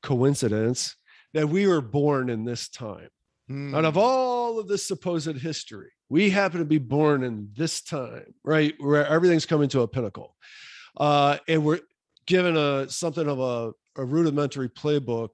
[0.03, 0.97] coincidence
[1.35, 3.09] that we were born in this time.
[3.75, 4.01] Out of Hmm.
[4.01, 9.07] all of this supposed history we happen to be born in this time right where
[9.07, 10.35] everything's coming to a pinnacle.
[10.97, 11.81] Uh and we're
[12.27, 15.29] given a something of a, a rudimentary playbook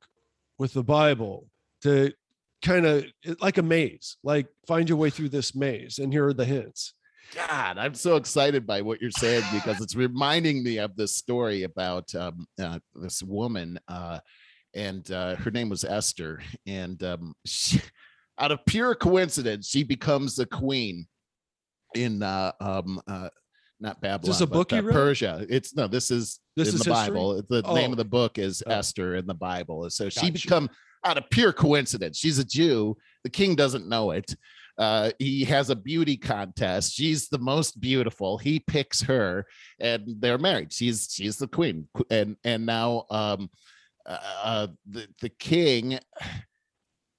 [0.58, 1.46] with the bible
[1.82, 2.12] to
[2.62, 3.04] kind of
[3.40, 6.94] like a maze like find your way through this maze and here are the hints.
[7.32, 11.62] God, I'm so excited by what you're saying because it's reminding me of this story
[11.62, 14.18] about um, uh, this woman, uh,
[14.74, 17.80] and uh, her name was Esther, and um, she,
[18.38, 21.06] out of pure coincidence, she becomes the queen
[21.94, 23.28] in uh, um, uh,
[23.80, 24.92] not Babylon, this a book you uh, read?
[24.92, 25.46] Persia.
[25.48, 27.14] It's no, this is This in is the history?
[27.14, 27.42] Bible.
[27.48, 27.92] The name Oh.
[27.92, 28.70] of the book is Oh.
[28.70, 30.32] Esther in the Bible, so she Gotcha.
[30.32, 30.70] become
[31.04, 32.18] out of pure coincidence.
[32.18, 32.96] She's a Jew.
[33.24, 34.34] The king doesn't know it
[34.80, 36.94] uh, he has a beauty contest.
[36.94, 38.38] She's the most beautiful.
[38.38, 39.46] He picks her,
[39.78, 40.72] and they're married.
[40.72, 43.50] She's she's the queen, and and now um,
[44.10, 45.98] uh, uh, the the king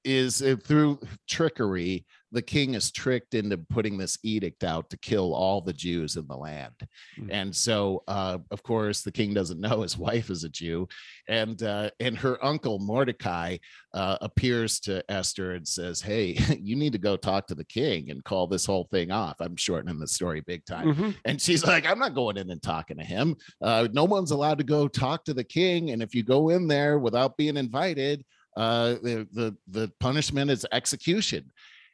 [0.04, 2.06] is uh, through trickery.
[2.34, 6.28] The king is tricked into putting this edict out to kill all the Jews in
[6.28, 6.74] the land,
[7.20, 7.28] Mm.
[7.30, 10.88] and so uh, of course the king doesn't know his wife is a Jew,
[11.28, 13.58] and uh, and her uncle Mordecai
[13.94, 18.10] uh, appears to Esther and says, "Hey, you need to go talk to the king
[18.12, 20.96] and call this whole thing off." I'm shortening the story big time.
[20.96, 21.16] Mhm.
[21.26, 23.36] And she's like, "I'm not going in and talking to him.
[23.62, 25.92] Uh, no one's allowed to go talk to the king.
[25.92, 28.24] And if you go in there without being invited,
[28.56, 31.52] uh, the the the punishment is execution."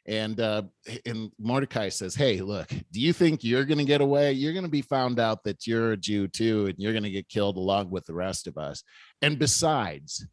[0.08, 0.62] And uh,
[1.06, 4.32] and Mordecai says, "Hey, look, do you think you're going to get away?
[4.32, 7.10] You're going to be found out that you're a Jew too, and you're going to
[7.10, 8.82] get killed along with the rest of us.
[9.22, 10.26] And besides."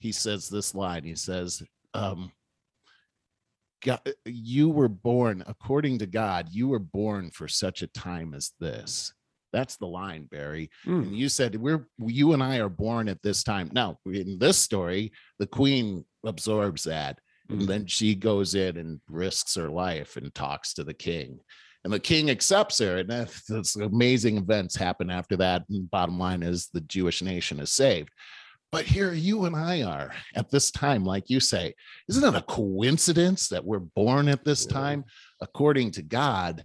[0.00, 1.60] he says this line he says
[1.92, 2.30] um
[3.84, 8.52] God, you were born according to god you were born for such a time as
[8.60, 9.12] this
[9.52, 11.02] that's the line barry Mm.
[11.02, 14.56] and you said we're you and i are born at this time now in this
[14.58, 15.10] story
[15.40, 17.18] the queen absorbs that
[17.50, 17.60] Mm.
[17.60, 21.40] and then she goes in and risks her life and talks to the king
[21.84, 26.42] and the king accepts her and that's, amazing events happen after that and bottom line
[26.42, 28.10] is the jewish nation is saved
[28.70, 31.72] but here you and i are at this time like you say
[32.10, 34.72] isn't it a coincidence that we're born at this Yeah.
[34.74, 35.04] time
[35.40, 36.64] according to god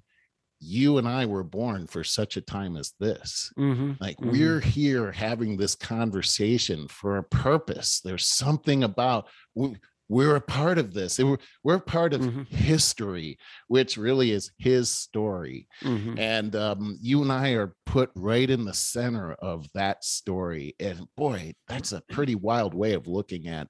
[0.65, 3.99] you and i were born for such a time as this Mhm.
[4.01, 4.31] like Mhm.
[4.31, 7.99] we're here having this conversation for a purpose.
[8.01, 9.75] There's something about we,
[10.09, 11.17] we're a part of this.
[11.19, 12.47] We're, we're part of Mhm.
[12.47, 13.37] history,
[13.67, 15.67] which really is his story.
[15.81, 16.19] Mhm.
[16.19, 20.75] And um, you and I are put right in the center of that story.
[20.79, 23.67] And boy, that's a pretty wild way of looking at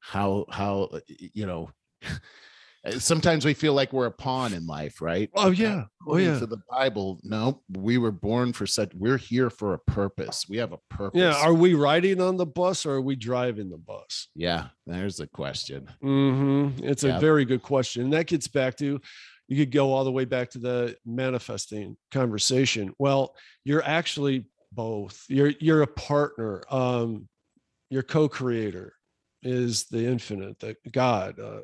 [0.00, 1.70] how how uh, you know.
[2.98, 5.30] Sometimes we feel like we're a pawn in life, right?
[5.34, 5.84] Oh yeah.
[6.06, 6.38] Oh yeah.
[6.38, 8.92] to the Bible, no, we were born for such.
[8.94, 10.44] We're here for a purpose.
[10.48, 11.18] We have a purpose.
[11.18, 11.34] Yeah.
[11.34, 14.28] Are we riding on the bus or are we driving the bus?
[14.34, 14.66] yeah.
[14.86, 15.88] There's a question.
[16.02, 16.84] Mm-hmm.
[16.84, 17.16] It's Yeah.
[17.16, 18.02] a very good question.
[18.04, 19.00] And that gets back to
[19.48, 22.94] you could go all the way back to the manifesting conversation.
[22.98, 25.24] Well, you're actually both.
[25.28, 26.62] You're you're a partner.
[26.70, 27.28] Um,
[27.90, 28.94] your co-creator
[29.42, 31.60] is the infinite, the God, uh,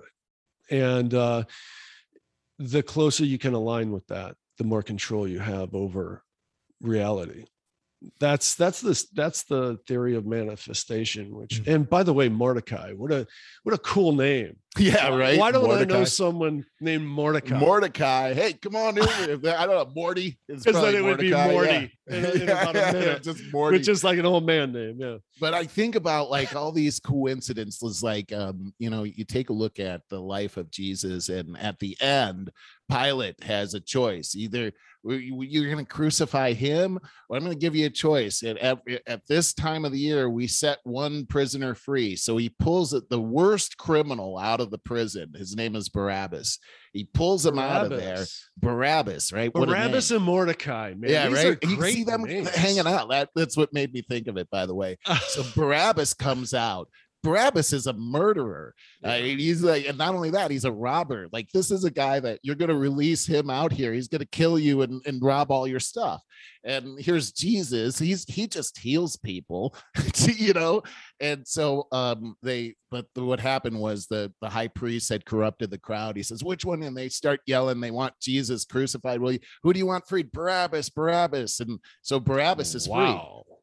[0.70, 1.44] and uh,
[2.58, 6.22] the closer you can align with that, the more control you have over
[6.82, 7.44] reality
[8.18, 11.74] that's that's this that's the theory of manifestation which Mm.
[11.74, 13.26] and by the way mordecai what a
[13.62, 15.36] what a cool name Yeah, right.
[15.38, 18.34] why don't i know someone named mordecai Mordecai.
[18.34, 19.08] Hey, come on over.
[19.10, 19.92] I don't know.
[19.94, 20.38] Morty.
[20.48, 23.78] It's 'Cause then probably it would be Mordecai, Morty in- in a minute, Just Morty.
[23.78, 27.00] which is like an old man name yeah but I think about like all these
[27.00, 28.02] coincidences.
[28.02, 31.78] Like, um, you know, you take a look at the life of Jesus, and at
[31.78, 32.50] the end,
[32.90, 34.70] Pilate has a choice: either
[35.02, 36.98] you're going to crucify him,
[37.30, 38.42] or I'm going to give you a choice.
[38.42, 42.16] And at, at this time of the year, we set one prisoner free.
[42.16, 45.32] So he pulls it, the worst criminal out of the prison.
[45.34, 46.58] His name is Barabbas.
[46.92, 47.98] He pulls him out of there.
[47.98, 48.48] Barabbas.
[48.58, 49.54] Barabbas, right?
[49.54, 49.80] What a name.
[49.80, 51.10] Barabbas and Mordecai, man.
[51.10, 51.58] yeah, These right.
[51.62, 52.48] You can see them names.
[52.50, 53.10] hanging out.
[53.10, 54.98] That that's what made me think of it, by the way.
[55.28, 56.88] So Barabbas comes out.
[57.22, 58.74] Barabbas is a murderer.
[59.04, 61.28] Uh, he's like, and not only that, he's a robber.
[61.32, 63.92] Like this is a guy that you're going to release him out here.
[63.92, 66.22] He's going to kill you and, and rob all your stuff.
[66.64, 67.98] And here's Jesus.
[67.98, 69.74] He's he just heals people,
[70.26, 70.82] you know.
[71.20, 75.70] And so um they, but the, what happened was the the high priest had corrupted
[75.70, 76.16] the crowd.
[76.16, 77.80] He says, "Which one?" And they start yelling.
[77.80, 79.20] They want Jesus crucified.
[79.20, 80.32] Well, who do you want freed?
[80.32, 81.60] Barabbas, Barabbas.
[81.60, 82.94] And so Barabbas is free.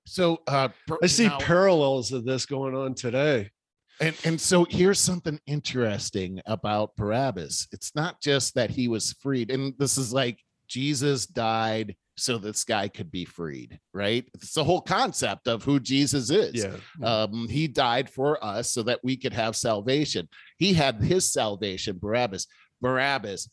[0.07, 3.51] So uh, Bar- I see now- parallels of this going on today.
[3.99, 7.67] and and so here's something interesting about Barabbas.
[7.71, 12.63] It's not just that he was freed, and this is like Jesus died so this
[12.63, 14.25] guy could be freed, right?
[14.33, 16.65] It's the whole concept of who Jesus is.
[16.65, 16.77] Yeah.
[17.03, 20.27] Um, he died for us so that we could have salvation.
[20.57, 22.47] He had his salvation, Barabbas,
[22.81, 23.49] Barabbas,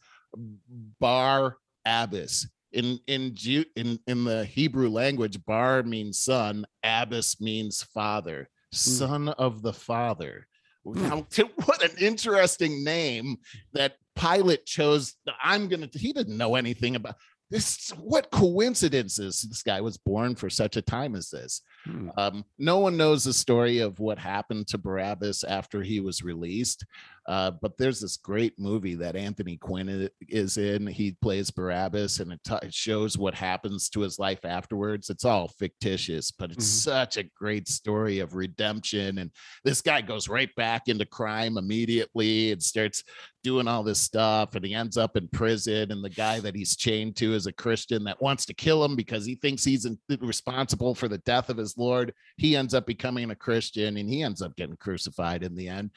[0.99, 2.47] Bar Abbas.
[2.75, 8.77] In in Ju- in in the Hebrew language, Bar means son, Abbas means father, hmm.
[8.77, 10.47] son of the father.
[10.85, 11.03] Hmm.
[11.03, 11.27] Now,
[11.65, 13.37] what an interesting name
[13.73, 15.15] that Pilate chose.
[15.43, 15.89] I'm gonna.
[15.93, 17.15] He didn't know anything about
[17.51, 17.91] this.
[18.01, 19.43] What coincidences?
[19.43, 21.63] This guy was born for such a time as this.
[21.85, 22.09] Hmm.
[22.17, 26.85] Um, no one knows the story of what happened to Barabbas after he was released.
[27.27, 30.87] Uh, but there's this great movie that Anthony Quinn is in.
[30.87, 35.09] He plays Barabbas, and it, t- it shows what happens to his life afterwards.
[35.09, 36.83] It's all fictitious, but it's Mhm.
[36.83, 39.17] such a great story of redemption.
[39.19, 39.31] And
[39.65, 43.03] this guy goes right back into crime immediately and starts
[43.43, 44.55] doing all this stuff.
[44.55, 45.93] And he ends up in prison.
[45.93, 48.97] And the guy that he's chained to is a Christian that wants to kill him
[48.97, 52.15] because he thinks he's in- responsible for the death of his Lord.
[52.37, 55.91] He ends up becoming a Christian and he ends up getting crucified in the end.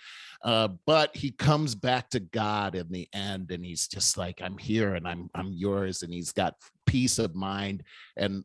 [0.44, 4.58] Uh, but he comes back to God in the end, and he's just like, "I'm
[4.58, 6.56] here, and I'm I'm yours," and he's got
[6.86, 7.84] peace of mind.
[8.16, 8.44] And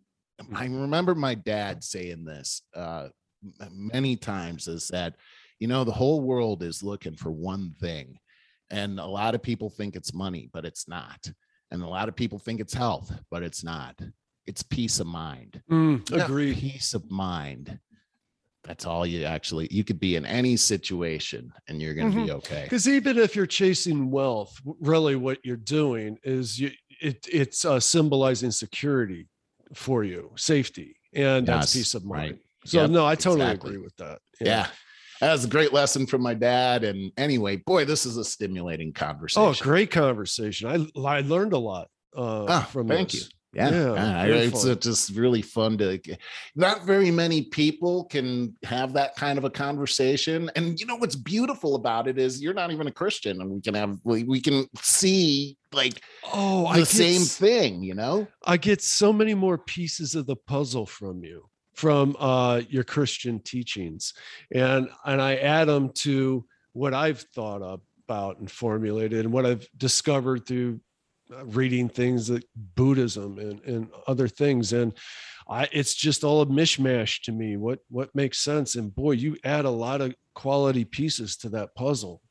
[0.54, 3.08] I remember my dad saying this uh,
[3.70, 5.16] many times: is that
[5.58, 8.18] you know the whole world is looking for one thing,
[8.70, 11.30] and a lot of people think it's money, but it's not.
[11.70, 14.00] And a lot of people think it's health, but it's not.
[14.46, 17.78] It's peace of mind Mm, Yeah, peace of mind
[18.64, 22.26] that's all you actually you could be in any situation and you're going to Mm-hmm.
[22.26, 26.70] be okay Because even if you're chasing wealth, really what you're doing is you
[27.00, 29.26] it it's uh, symbolizing security
[29.74, 32.30] for you, safety, and that's peace of right.
[32.30, 32.38] mind.
[32.66, 33.70] So Yep, no, I totally exactly.
[33.72, 34.18] agree with that.
[34.40, 34.68] yeah.
[35.20, 38.92] that was a great lesson from my dad and anyway boy this is a stimulating
[38.92, 40.68] conversation Oh, great conversation.
[40.96, 43.24] I I learned a lot uh, Ah, from thank this.
[43.24, 43.70] you yeah,
[44.26, 46.00] Yeah, it's uh, just really fun to
[46.56, 51.16] not very many people can have that kind of a conversation and you know what's
[51.16, 54.40] beautiful about it is you're not even a christian and we can have we, we
[54.40, 56.00] can see like
[56.32, 58.26] Oh, I the get same thing you know?
[58.44, 63.40] I get so many more pieces of the puzzle from you, from uh, your Christian
[63.40, 64.14] teachings,
[64.54, 67.62] and and I add them to what I've thought
[68.06, 70.80] about and formulated, and what I've discovered through
[71.44, 74.92] reading things like Buddhism and and other things, and
[75.48, 77.56] I it's just all a mishmash to me.
[77.56, 78.74] What what makes sense?
[78.74, 82.22] And boy, you add a lot of quality pieces to that puzzle.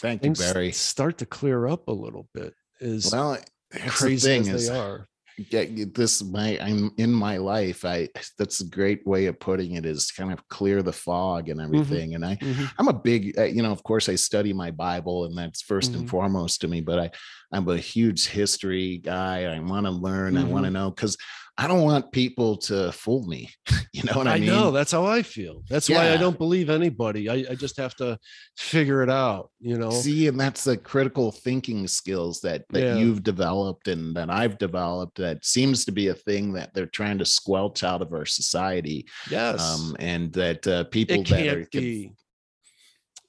[0.00, 2.54] thank you Things barry start to clear up a little bit.
[2.80, 3.38] Is well
[3.70, 5.08] that's the crazy thing as is, they are.
[5.50, 8.08] Get this my i'm in my life i
[8.38, 12.14] that's a great way of putting it is kind of clear the fog and everything
[12.14, 12.70] and i Mhm.
[12.78, 15.94] i'm a big uh, you know of course i study my bible and that's 1st
[15.94, 16.10] and Mhm.
[16.10, 17.10] foremost to me but i
[17.52, 21.16] i'm a huge history guy i want to learn i want to know because
[21.56, 23.48] I don't want people to fool me.
[23.92, 24.48] you know what I, I mean?
[24.48, 25.62] know that's how I feel.
[25.68, 27.30] That's why I don't believe anybody.
[27.30, 28.18] I, I just have to
[28.58, 29.90] figure it out, you know.
[29.90, 32.96] See, and that's the critical thinking skills that that Yeah.
[32.96, 35.18] you've developed and that I've developed.
[35.18, 39.06] That seems to be a thing that they're trying to squelch out of our society,
[39.30, 39.60] yes.
[39.62, 42.10] um, and that uh, people it that can't are be.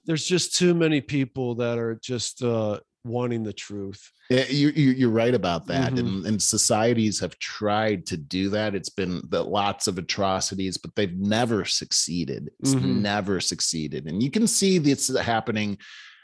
[0.05, 4.12] There's just too many people that are just uh wanting the truth.
[4.30, 5.99] Yeah, you, you you're right about that, Mhm.
[5.99, 8.74] and and societies have tried to do that.
[8.76, 12.49] It's been the lots of atrocities, but they've never succeeded.
[12.60, 13.01] It's Mhm.
[13.01, 15.78] never succeeded, and you can see this happening.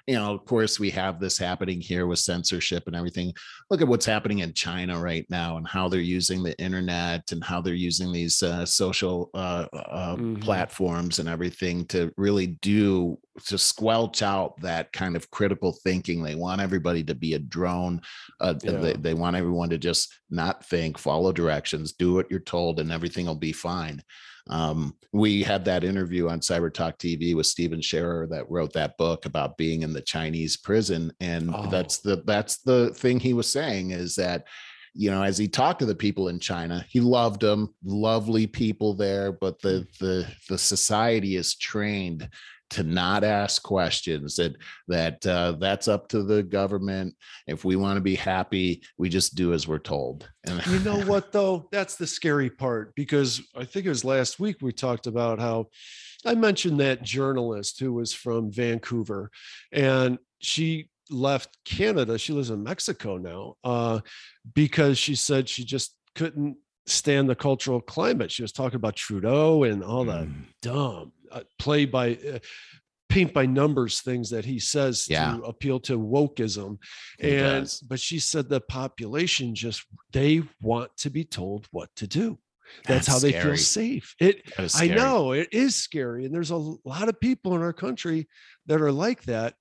[0.08, 3.34] You know, of course, we have this happening here with censorship and everything.
[3.70, 7.44] Look at what's happening in China right now, and how they're using the internet and
[7.44, 10.42] how they're using these uh, social uh, uh, Mhm.
[10.42, 16.22] platforms and everything to really do to squelch out that kind of critical thinking.
[16.22, 18.02] They want everybody to be a drone.
[18.40, 22.80] Uh, they, they want everyone to just not think, follow directions, do what you're told,
[22.80, 24.02] and everything will be fine.
[24.52, 28.98] Um, we had that interview on Cyber Talk TV with Stephen Scherer that wrote that
[28.98, 31.68] book about being in the Chinese prison, and Oh.
[31.70, 34.46] that's the that's the thing he was saying is that
[34.94, 38.94] you know as he talked to the people in china he loved them lovely people
[38.94, 42.28] there but the the the society is trained
[42.72, 44.56] to not ask questions that
[44.88, 47.16] that uh, that's up to the government
[47.48, 51.02] if we want to be happy we just do as we're told and You know
[51.06, 51.68] what though?
[51.72, 55.68] That's the scary part because I think it was last week we talked about how
[56.26, 59.30] I mentioned that journalist who was from Vancouver
[59.72, 62.18] and she left Canada.
[62.18, 64.00] She lives in Mexico now uh,
[64.54, 68.32] because she said she just couldn't stand the cultural climate.
[68.32, 71.12] She was talking about Trudeau and all that Mm, dumb
[71.60, 72.40] play by uh,
[73.10, 75.36] paint by numbers things that he says Yeah.
[75.36, 76.78] to appeal to wokeism.
[77.20, 77.80] He and does.
[77.82, 82.40] but she said the population just they want to be told what to do.
[82.86, 84.16] That's, how they feel safe.
[84.20, 84.44] It
[84.76, 88.30] i know it is scary and there's a lot of people in our country
[88.68, 89.56] that are like that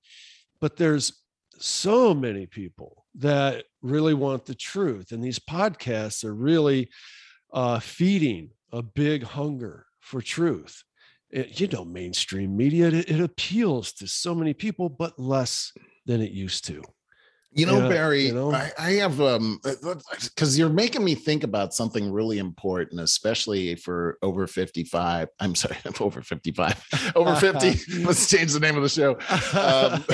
[0.60, 1.20] but there's
[1.58, 6.88] so many people that really want the truth and these podcasts are really
[7.52, 10.84] uh, feeding a big hunger for truth
[11.30, 15.72] It- you know mainstream media it, it appeals to so many people but less
[16.06, 16.82] than it used to
[17.52, 18.52] You know, Yeah, Barry, you know?
[18.52, 19.60] I, I have um
[20.24, 25.28] because you're making me think about something really important, especially for over 55.
[25.40, 28.02] I'm sorry, I'm over 55, over 50.
[28.04, 29.18] Let's change the name of the show.
[29.58, 30.04] Um,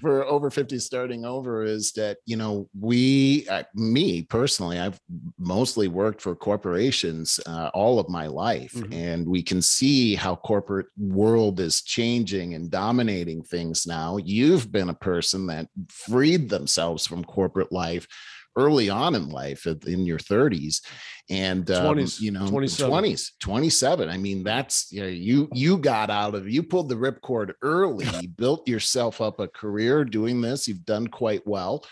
[0.00, 5.00] for over 50 starting over is that you know we uh, me personally i've
[5.38, 8.92] mostly worked for corporations uh, all of my life Mhm.
[8.94, 14.90] and we can see how corporate world is changing and dominating things now you've been
[14.90, 18.08] a person that freed themselves from corporate life
[18.56, 20.80] early on in life in your 30s
[21.28, 22.90] and um, 20s, you know 27.
[22.90, 26.94] 20s 27 i mean that's you know, you you got out of you pulled the
[26.94, 28.06] ripcord early.
[28.20, 30.66] You built yourself up a career doing this.
[30.66, 31.84] You've done quite well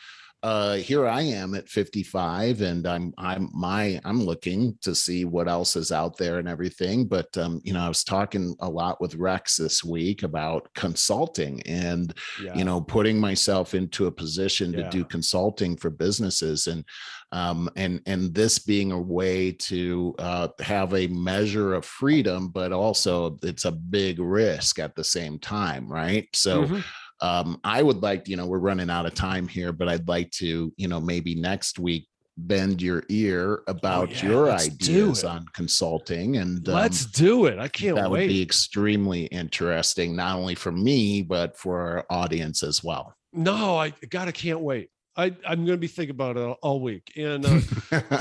[0.44, 5.48] uh here i am at 55 and i'm i'm my i'm looking to see what
[5.48, 9.00] else is out there and everything but um you know i was talking a lot
[9.00, 12.54] with rex this week about consulting and yeah.
[12.54, 16.84] you know putting myself into a position to do consulting for businesses and
[17.32, 22.70] um and and this being a way to uh have a measure of freedom but
[22.70, 26.84] also it's a big risk at the same time right so Mhm.
[27.24, 30.30] Um i would like you know we're running out of time here but i'd like
[30.30, 32.06] to you know maybe next week
[32.36, 37.46] bend your ear about Oh, yeah, your let's ideas on consulting and um, let's do
[37.46, 38.02] it i can't wait.
[38.02, 43.14] that would be extremely interesting not only for me but for our audience as well
[43.32, 47.12] no i gotta can't wait i i'm gonna be thinking about it all, all week
[47.16, 47.60] and uh,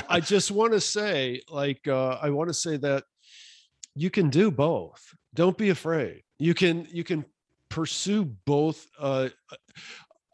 [0.08, 3.04] I just want to say, like, uh, I want to say that
[3.96, 5.02] you can do both.
[5.34, 6.22] Don't be afraid.
[6.38, 7.26] You can you can
[7.74, 9.30] pursue both uh,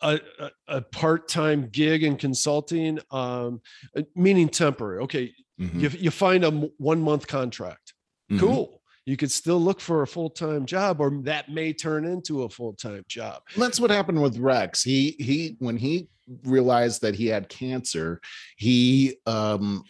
[0.02, 3.62] a, a, a part-time gig in consulting, um,
[4.16, 5.02] meaning temporary.
[5.04, 7.94] Okay, Mhm, you you find a one month contract.
[8.32, 8.40] mhm.
[8.40, 8.79] Cool.
[9.10, 13.04] You could still look for a full-time job, or that may turn into a full-time
[13.08, 13.42] job.
[13.58, 16.08] that's what happened with rex he he when he
[16.44, 18.22] realized that he had cancer
[18.56, 19.84] he um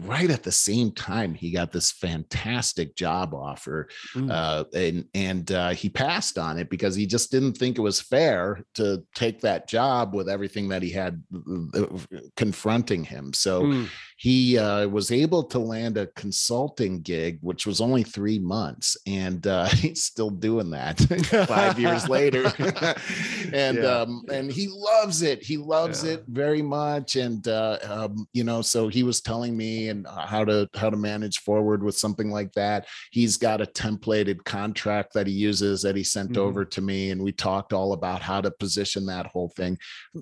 [0.00, 4.30] right at the same time he got this fantastic job offer Mm.
[4.30, 7.98] uh and and uh he passed on it because he just didn't think it was
[7.98, 11.22] fair to take that job with everything that he had
[11.74, 11.86] uh,
[12.36, 13.88] confronting him so Mm.
[14.18, 19.46] He uh, was able to land a consulting gig, which was only three months, and
[19.46, 20.98] uh, he's still doing that
[21.48, 22.50] five years later.
[23.52, 24.00] and Yeah.
[24.00, 25.42] um, and he loves it.
[25.42, 26.12] He loves Yeah.
[26.12, 27.16] it very much.
[27.16, 30.88] And uh, um, you know, so he was telling me and uh, how to how
[30.90, 32.86] to manage forward with something like that.
[33.10, 36.38] He's got a templated contract that he uses that he sent Mhm.
[36.38, 39.78] over to me, and we talked all about how to position that whole thing.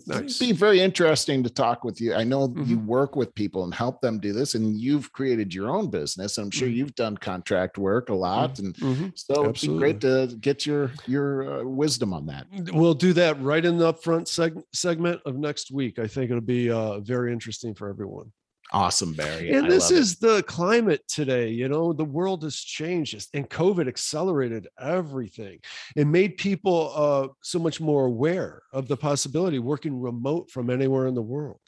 [0.06, 0.36] Nice.
[0.40, 2.14] It'd be very interesting to talk with you.
[2.14, 2.86] I know you Mhm.
[2.86, 6.38] work with people and help them do this, and you've created your own business.
[6.38, 6.74] I'm sure Mhm.
[6.76, 9.12] you've done contract work a lot, and Mhm.
[9.14, 11.26] so it'd be great to get your your
[11.60, 12.46] uh, wisdom on that.
[12.72, 15.98] We'll do that right in the upfront seg- segment of next week.
[15.98, 18.32] I think it'll be uh, very interesting for everyone.
[18.72, 19.50] Awesome, Barry.
[19.52, 20.20] and I this is it.
[20.26, 25.56] the climate today you know the world has changed and covid accelerated everything
[25.94, 31.06] it made people uh, so much more aware of the possibility working remote from anywhere
[31.10, 31.60] in the world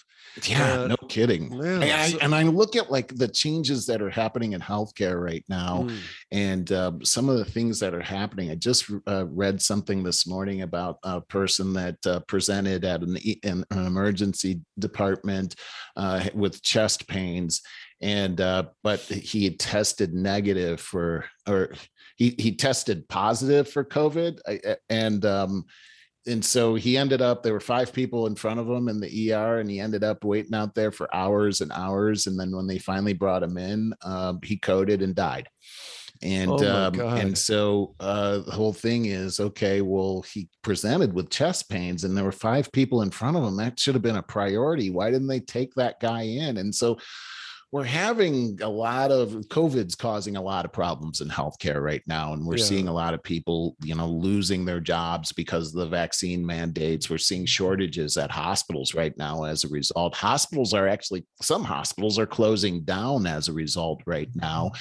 [0.45, 1.53] yeah, uh, no kidding.
[1.53, 4.61] yeah, And I, so- and I look at like the changes that are happening in
[4.61, 5.99] healthcare right now, Mm,
[6.33, 8.51] and um, some of the things that are happening.
[8.51, 13.17] I just uh, read something this morning about a person that uh, presented at an,
[13.45, 15.55] an, emergency department
[15.97, 17.63] uh, with chest pains,
[18.01, 21.73] and uh, but he had tested negative for, or
[22.17, 25.65] he he tested positive for COVID, I- I- and um,
[26.27, 29.33] and so he ended up there were five people in front of him in the
[29.33, 32.67] ER and he ended up waiting out there for hours and hours and then when
[32.67, 35.49] they finally brought him in um, he coded and died.
[36.23, 41.31] And Oh um, and so uh, the whole thing is okay well he presented with
[41.31, 43.57] chest pains and there were five people in front of him.
[43.57, 44.91] That should have been a priority.
[44.91, 46.57] Why didn't they take that guy in?
[46.57, 46.99] And so
[47.77, 52.33] we're having a lot of COVID's causing a lot of problems in healthcare right now.
[52.33, 52.65] And we're Yeah.
[52.65, 57.11] seeing a lot of people, you know, losing their jobs because of the vaccine mandates.
[57.11, 60.15] We're seeing shortages at hospitals right now as a result.
[60.15, 64.73] Hospitals are actually, some hospitals are closing down as a result right now.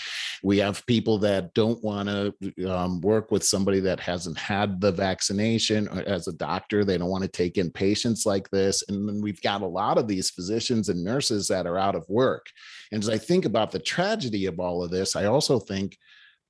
[0.41, 2.33] We have people that don't want to
[2.73, 6.85] um, work with somebody that hasn't had the vaccination or as a doctor.
[6.85, 8.85] They don't want to take in patients like this.
[8.87, 12.05] And then we've got a lot of these physicians and nurses that are out of
[12.07, 12.45] work.
[12.91, 15.97] And as I think about the tragedy of all of this, I also think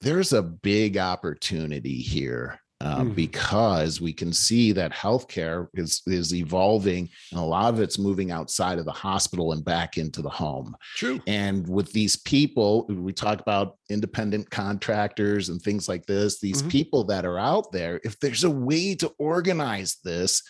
[0.01, 3.15] there's a big opportunity here uh, Mm.
[3.15, 8.31] because we can see that healthcare is is evolving, and a lot of it's moving
[8.31, 10.75] outside of the hospital and back into the home.
[10.95, 16.39] true And with these people, we talk about independent contractors and things like this.
[16.41, 16.69] These Mhm.
[16.69, 20.43] people that are out there, if there's a way to organize this,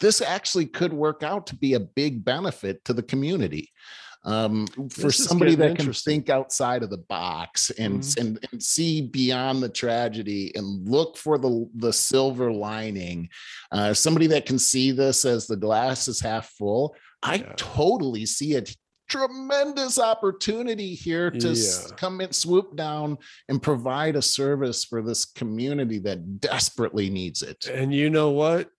[0.00, 3.70] this actually could work out to be a big benefit to the community.
[4.24, 8.20] Um, for somebody that can think outside of the box and, Mhm.
[8.20, 13.28] and and see beyond the tragedy and look for the the silver lining,
[13.72, 16.94] uh, somebody that can see this as the glass is half full.
[17.22, 17.52] I Yeah.
[17.56, 18.64] totally see a
[19.08, 21.96] tremendous opportunity here to Yeah.
[21.96, 23.16] come and swoop down,
[23.48, 27.66] and provide a service for this community that desperately needs it.
[27.66, 28.70] and you know what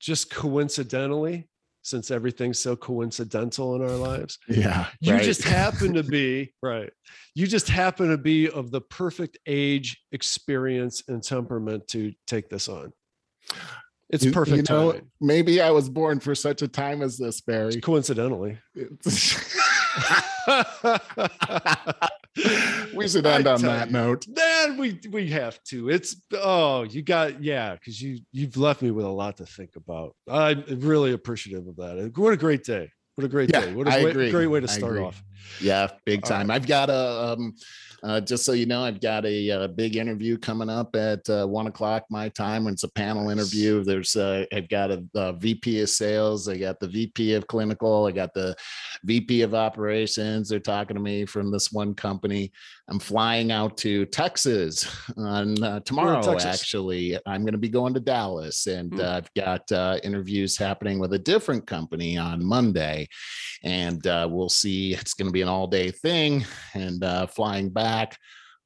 [0.00, 1.48] just coincidentally
[1.84, 4.38] since everything's so coincidental in our lives.
[4.48, 6.90] Yeah, you just happen to be right.
[7.36, 12.68] you just happen to be of the perfect age experience and temperament to take this
[12.68, 12.92] on.
[14.10, 15.10] It's You- you perfect know, timing.
[15.20, 17.80] maybe I was born for such a time as this, Barry.
[17.80, 18.58] coincidentally
[22.94, 23.92] we should end on that you.
[23.92, 24.26] note.
[24.28, 25.88] then we we have to.
[25.88, 29.76] It's oh you got yeah because you you've left me with a lot to think
[29.76, 30.14] about.
[30.28, 32.12] I'm really appreciative of that.
[32.16, 32.90] What a great day.
[33.14, 33.74] What a great Yeah, day.
[33.74, 35.22] What a way- great way to start off
[35.60, 36.50] Yeah, big time.
[36.50, 37.54] I've got a um,
[38.04, 41.46] uh, just so you know, I've got a, uh big interview coming up at uh,
[41.46, 42.66] one o'clock my time.
[42.66, 43.32] It's a panel Nice.
[43.32, 43.82] interview.
[43.82, 46.46] There's uh, I've got a, a VP of sales.
[46.46, 48.06] I got the VP of clinical.
[48.06, 48.54] I got the
[49.04, 50.50] VP of operations.
[50.50, 52.52] They're talking to me from this one company.
[52.88, 54.86] I'm flying out to Texas
[55.16, 56.20] on uh, tomorrow.
[56.20, 56.60] Texas?
[56.60, 60.98] Actually, I'm going to be going to Dallas, and uh, I've got uh, interviews happening
[60.98, 63.08] with a different company on Monday
[63.64, 64.94] and uh, we'll see.
[64.94, 68.16] It's going to be an all day thing and uh, flying back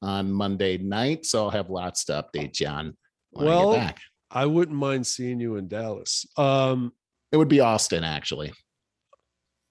[0.01, 1.25] on Monday night.
[1.25, 2.95] So I'll have lots to update you on.
[3.31, 3.99] when I get Well, back.
[4.31, 6.93] i wouldn't mind seeing you in dallas um
[7.31, 8.51] it would be Austin actually.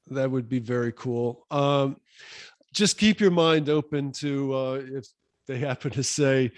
[0.08, 1.96] that would be very cool um
[2.74, 5.06] just keep your mind open to uh if
[5.46, 6.50] they happen to say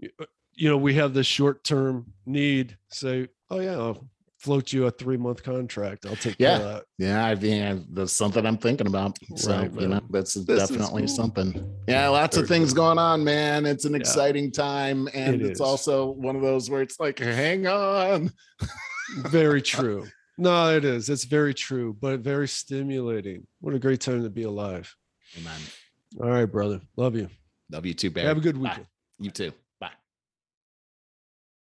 [0.00, 4.08] you know we have this short term need say oh yeah i'll
[4.38, 8.12] float you a three month contract i'll take care of that Yeah, I mean that's
[8.12, 9.18] something I'm thinking about.
[9.36, 11.08] So Right, you know, that's is definitely cool.
[11.08, 11.76] something.
[11.88, 12.84] Yeah, lots of things cool.
[12.84, 13.66] going on, man.
[13.66, 13.98] It's an Yeah.
[13.98, 15.60] exciting time, and It it's is.
[15.60, 18.30] also one of those where it's like, hang on.
[19.26, 24.22] very true no it is it's very true but very stimulating what a great time
[24.22, 24.94] to be alive
[25.36, 25.60] Amen.
[26.22, 26.80] All right, brother.
[26.96, 27.28] Love you.
[27.70, 28.28] Love you too, Barry.
[28.28, 28.80] Have a good Bye.
[29.18, 29.52] You too.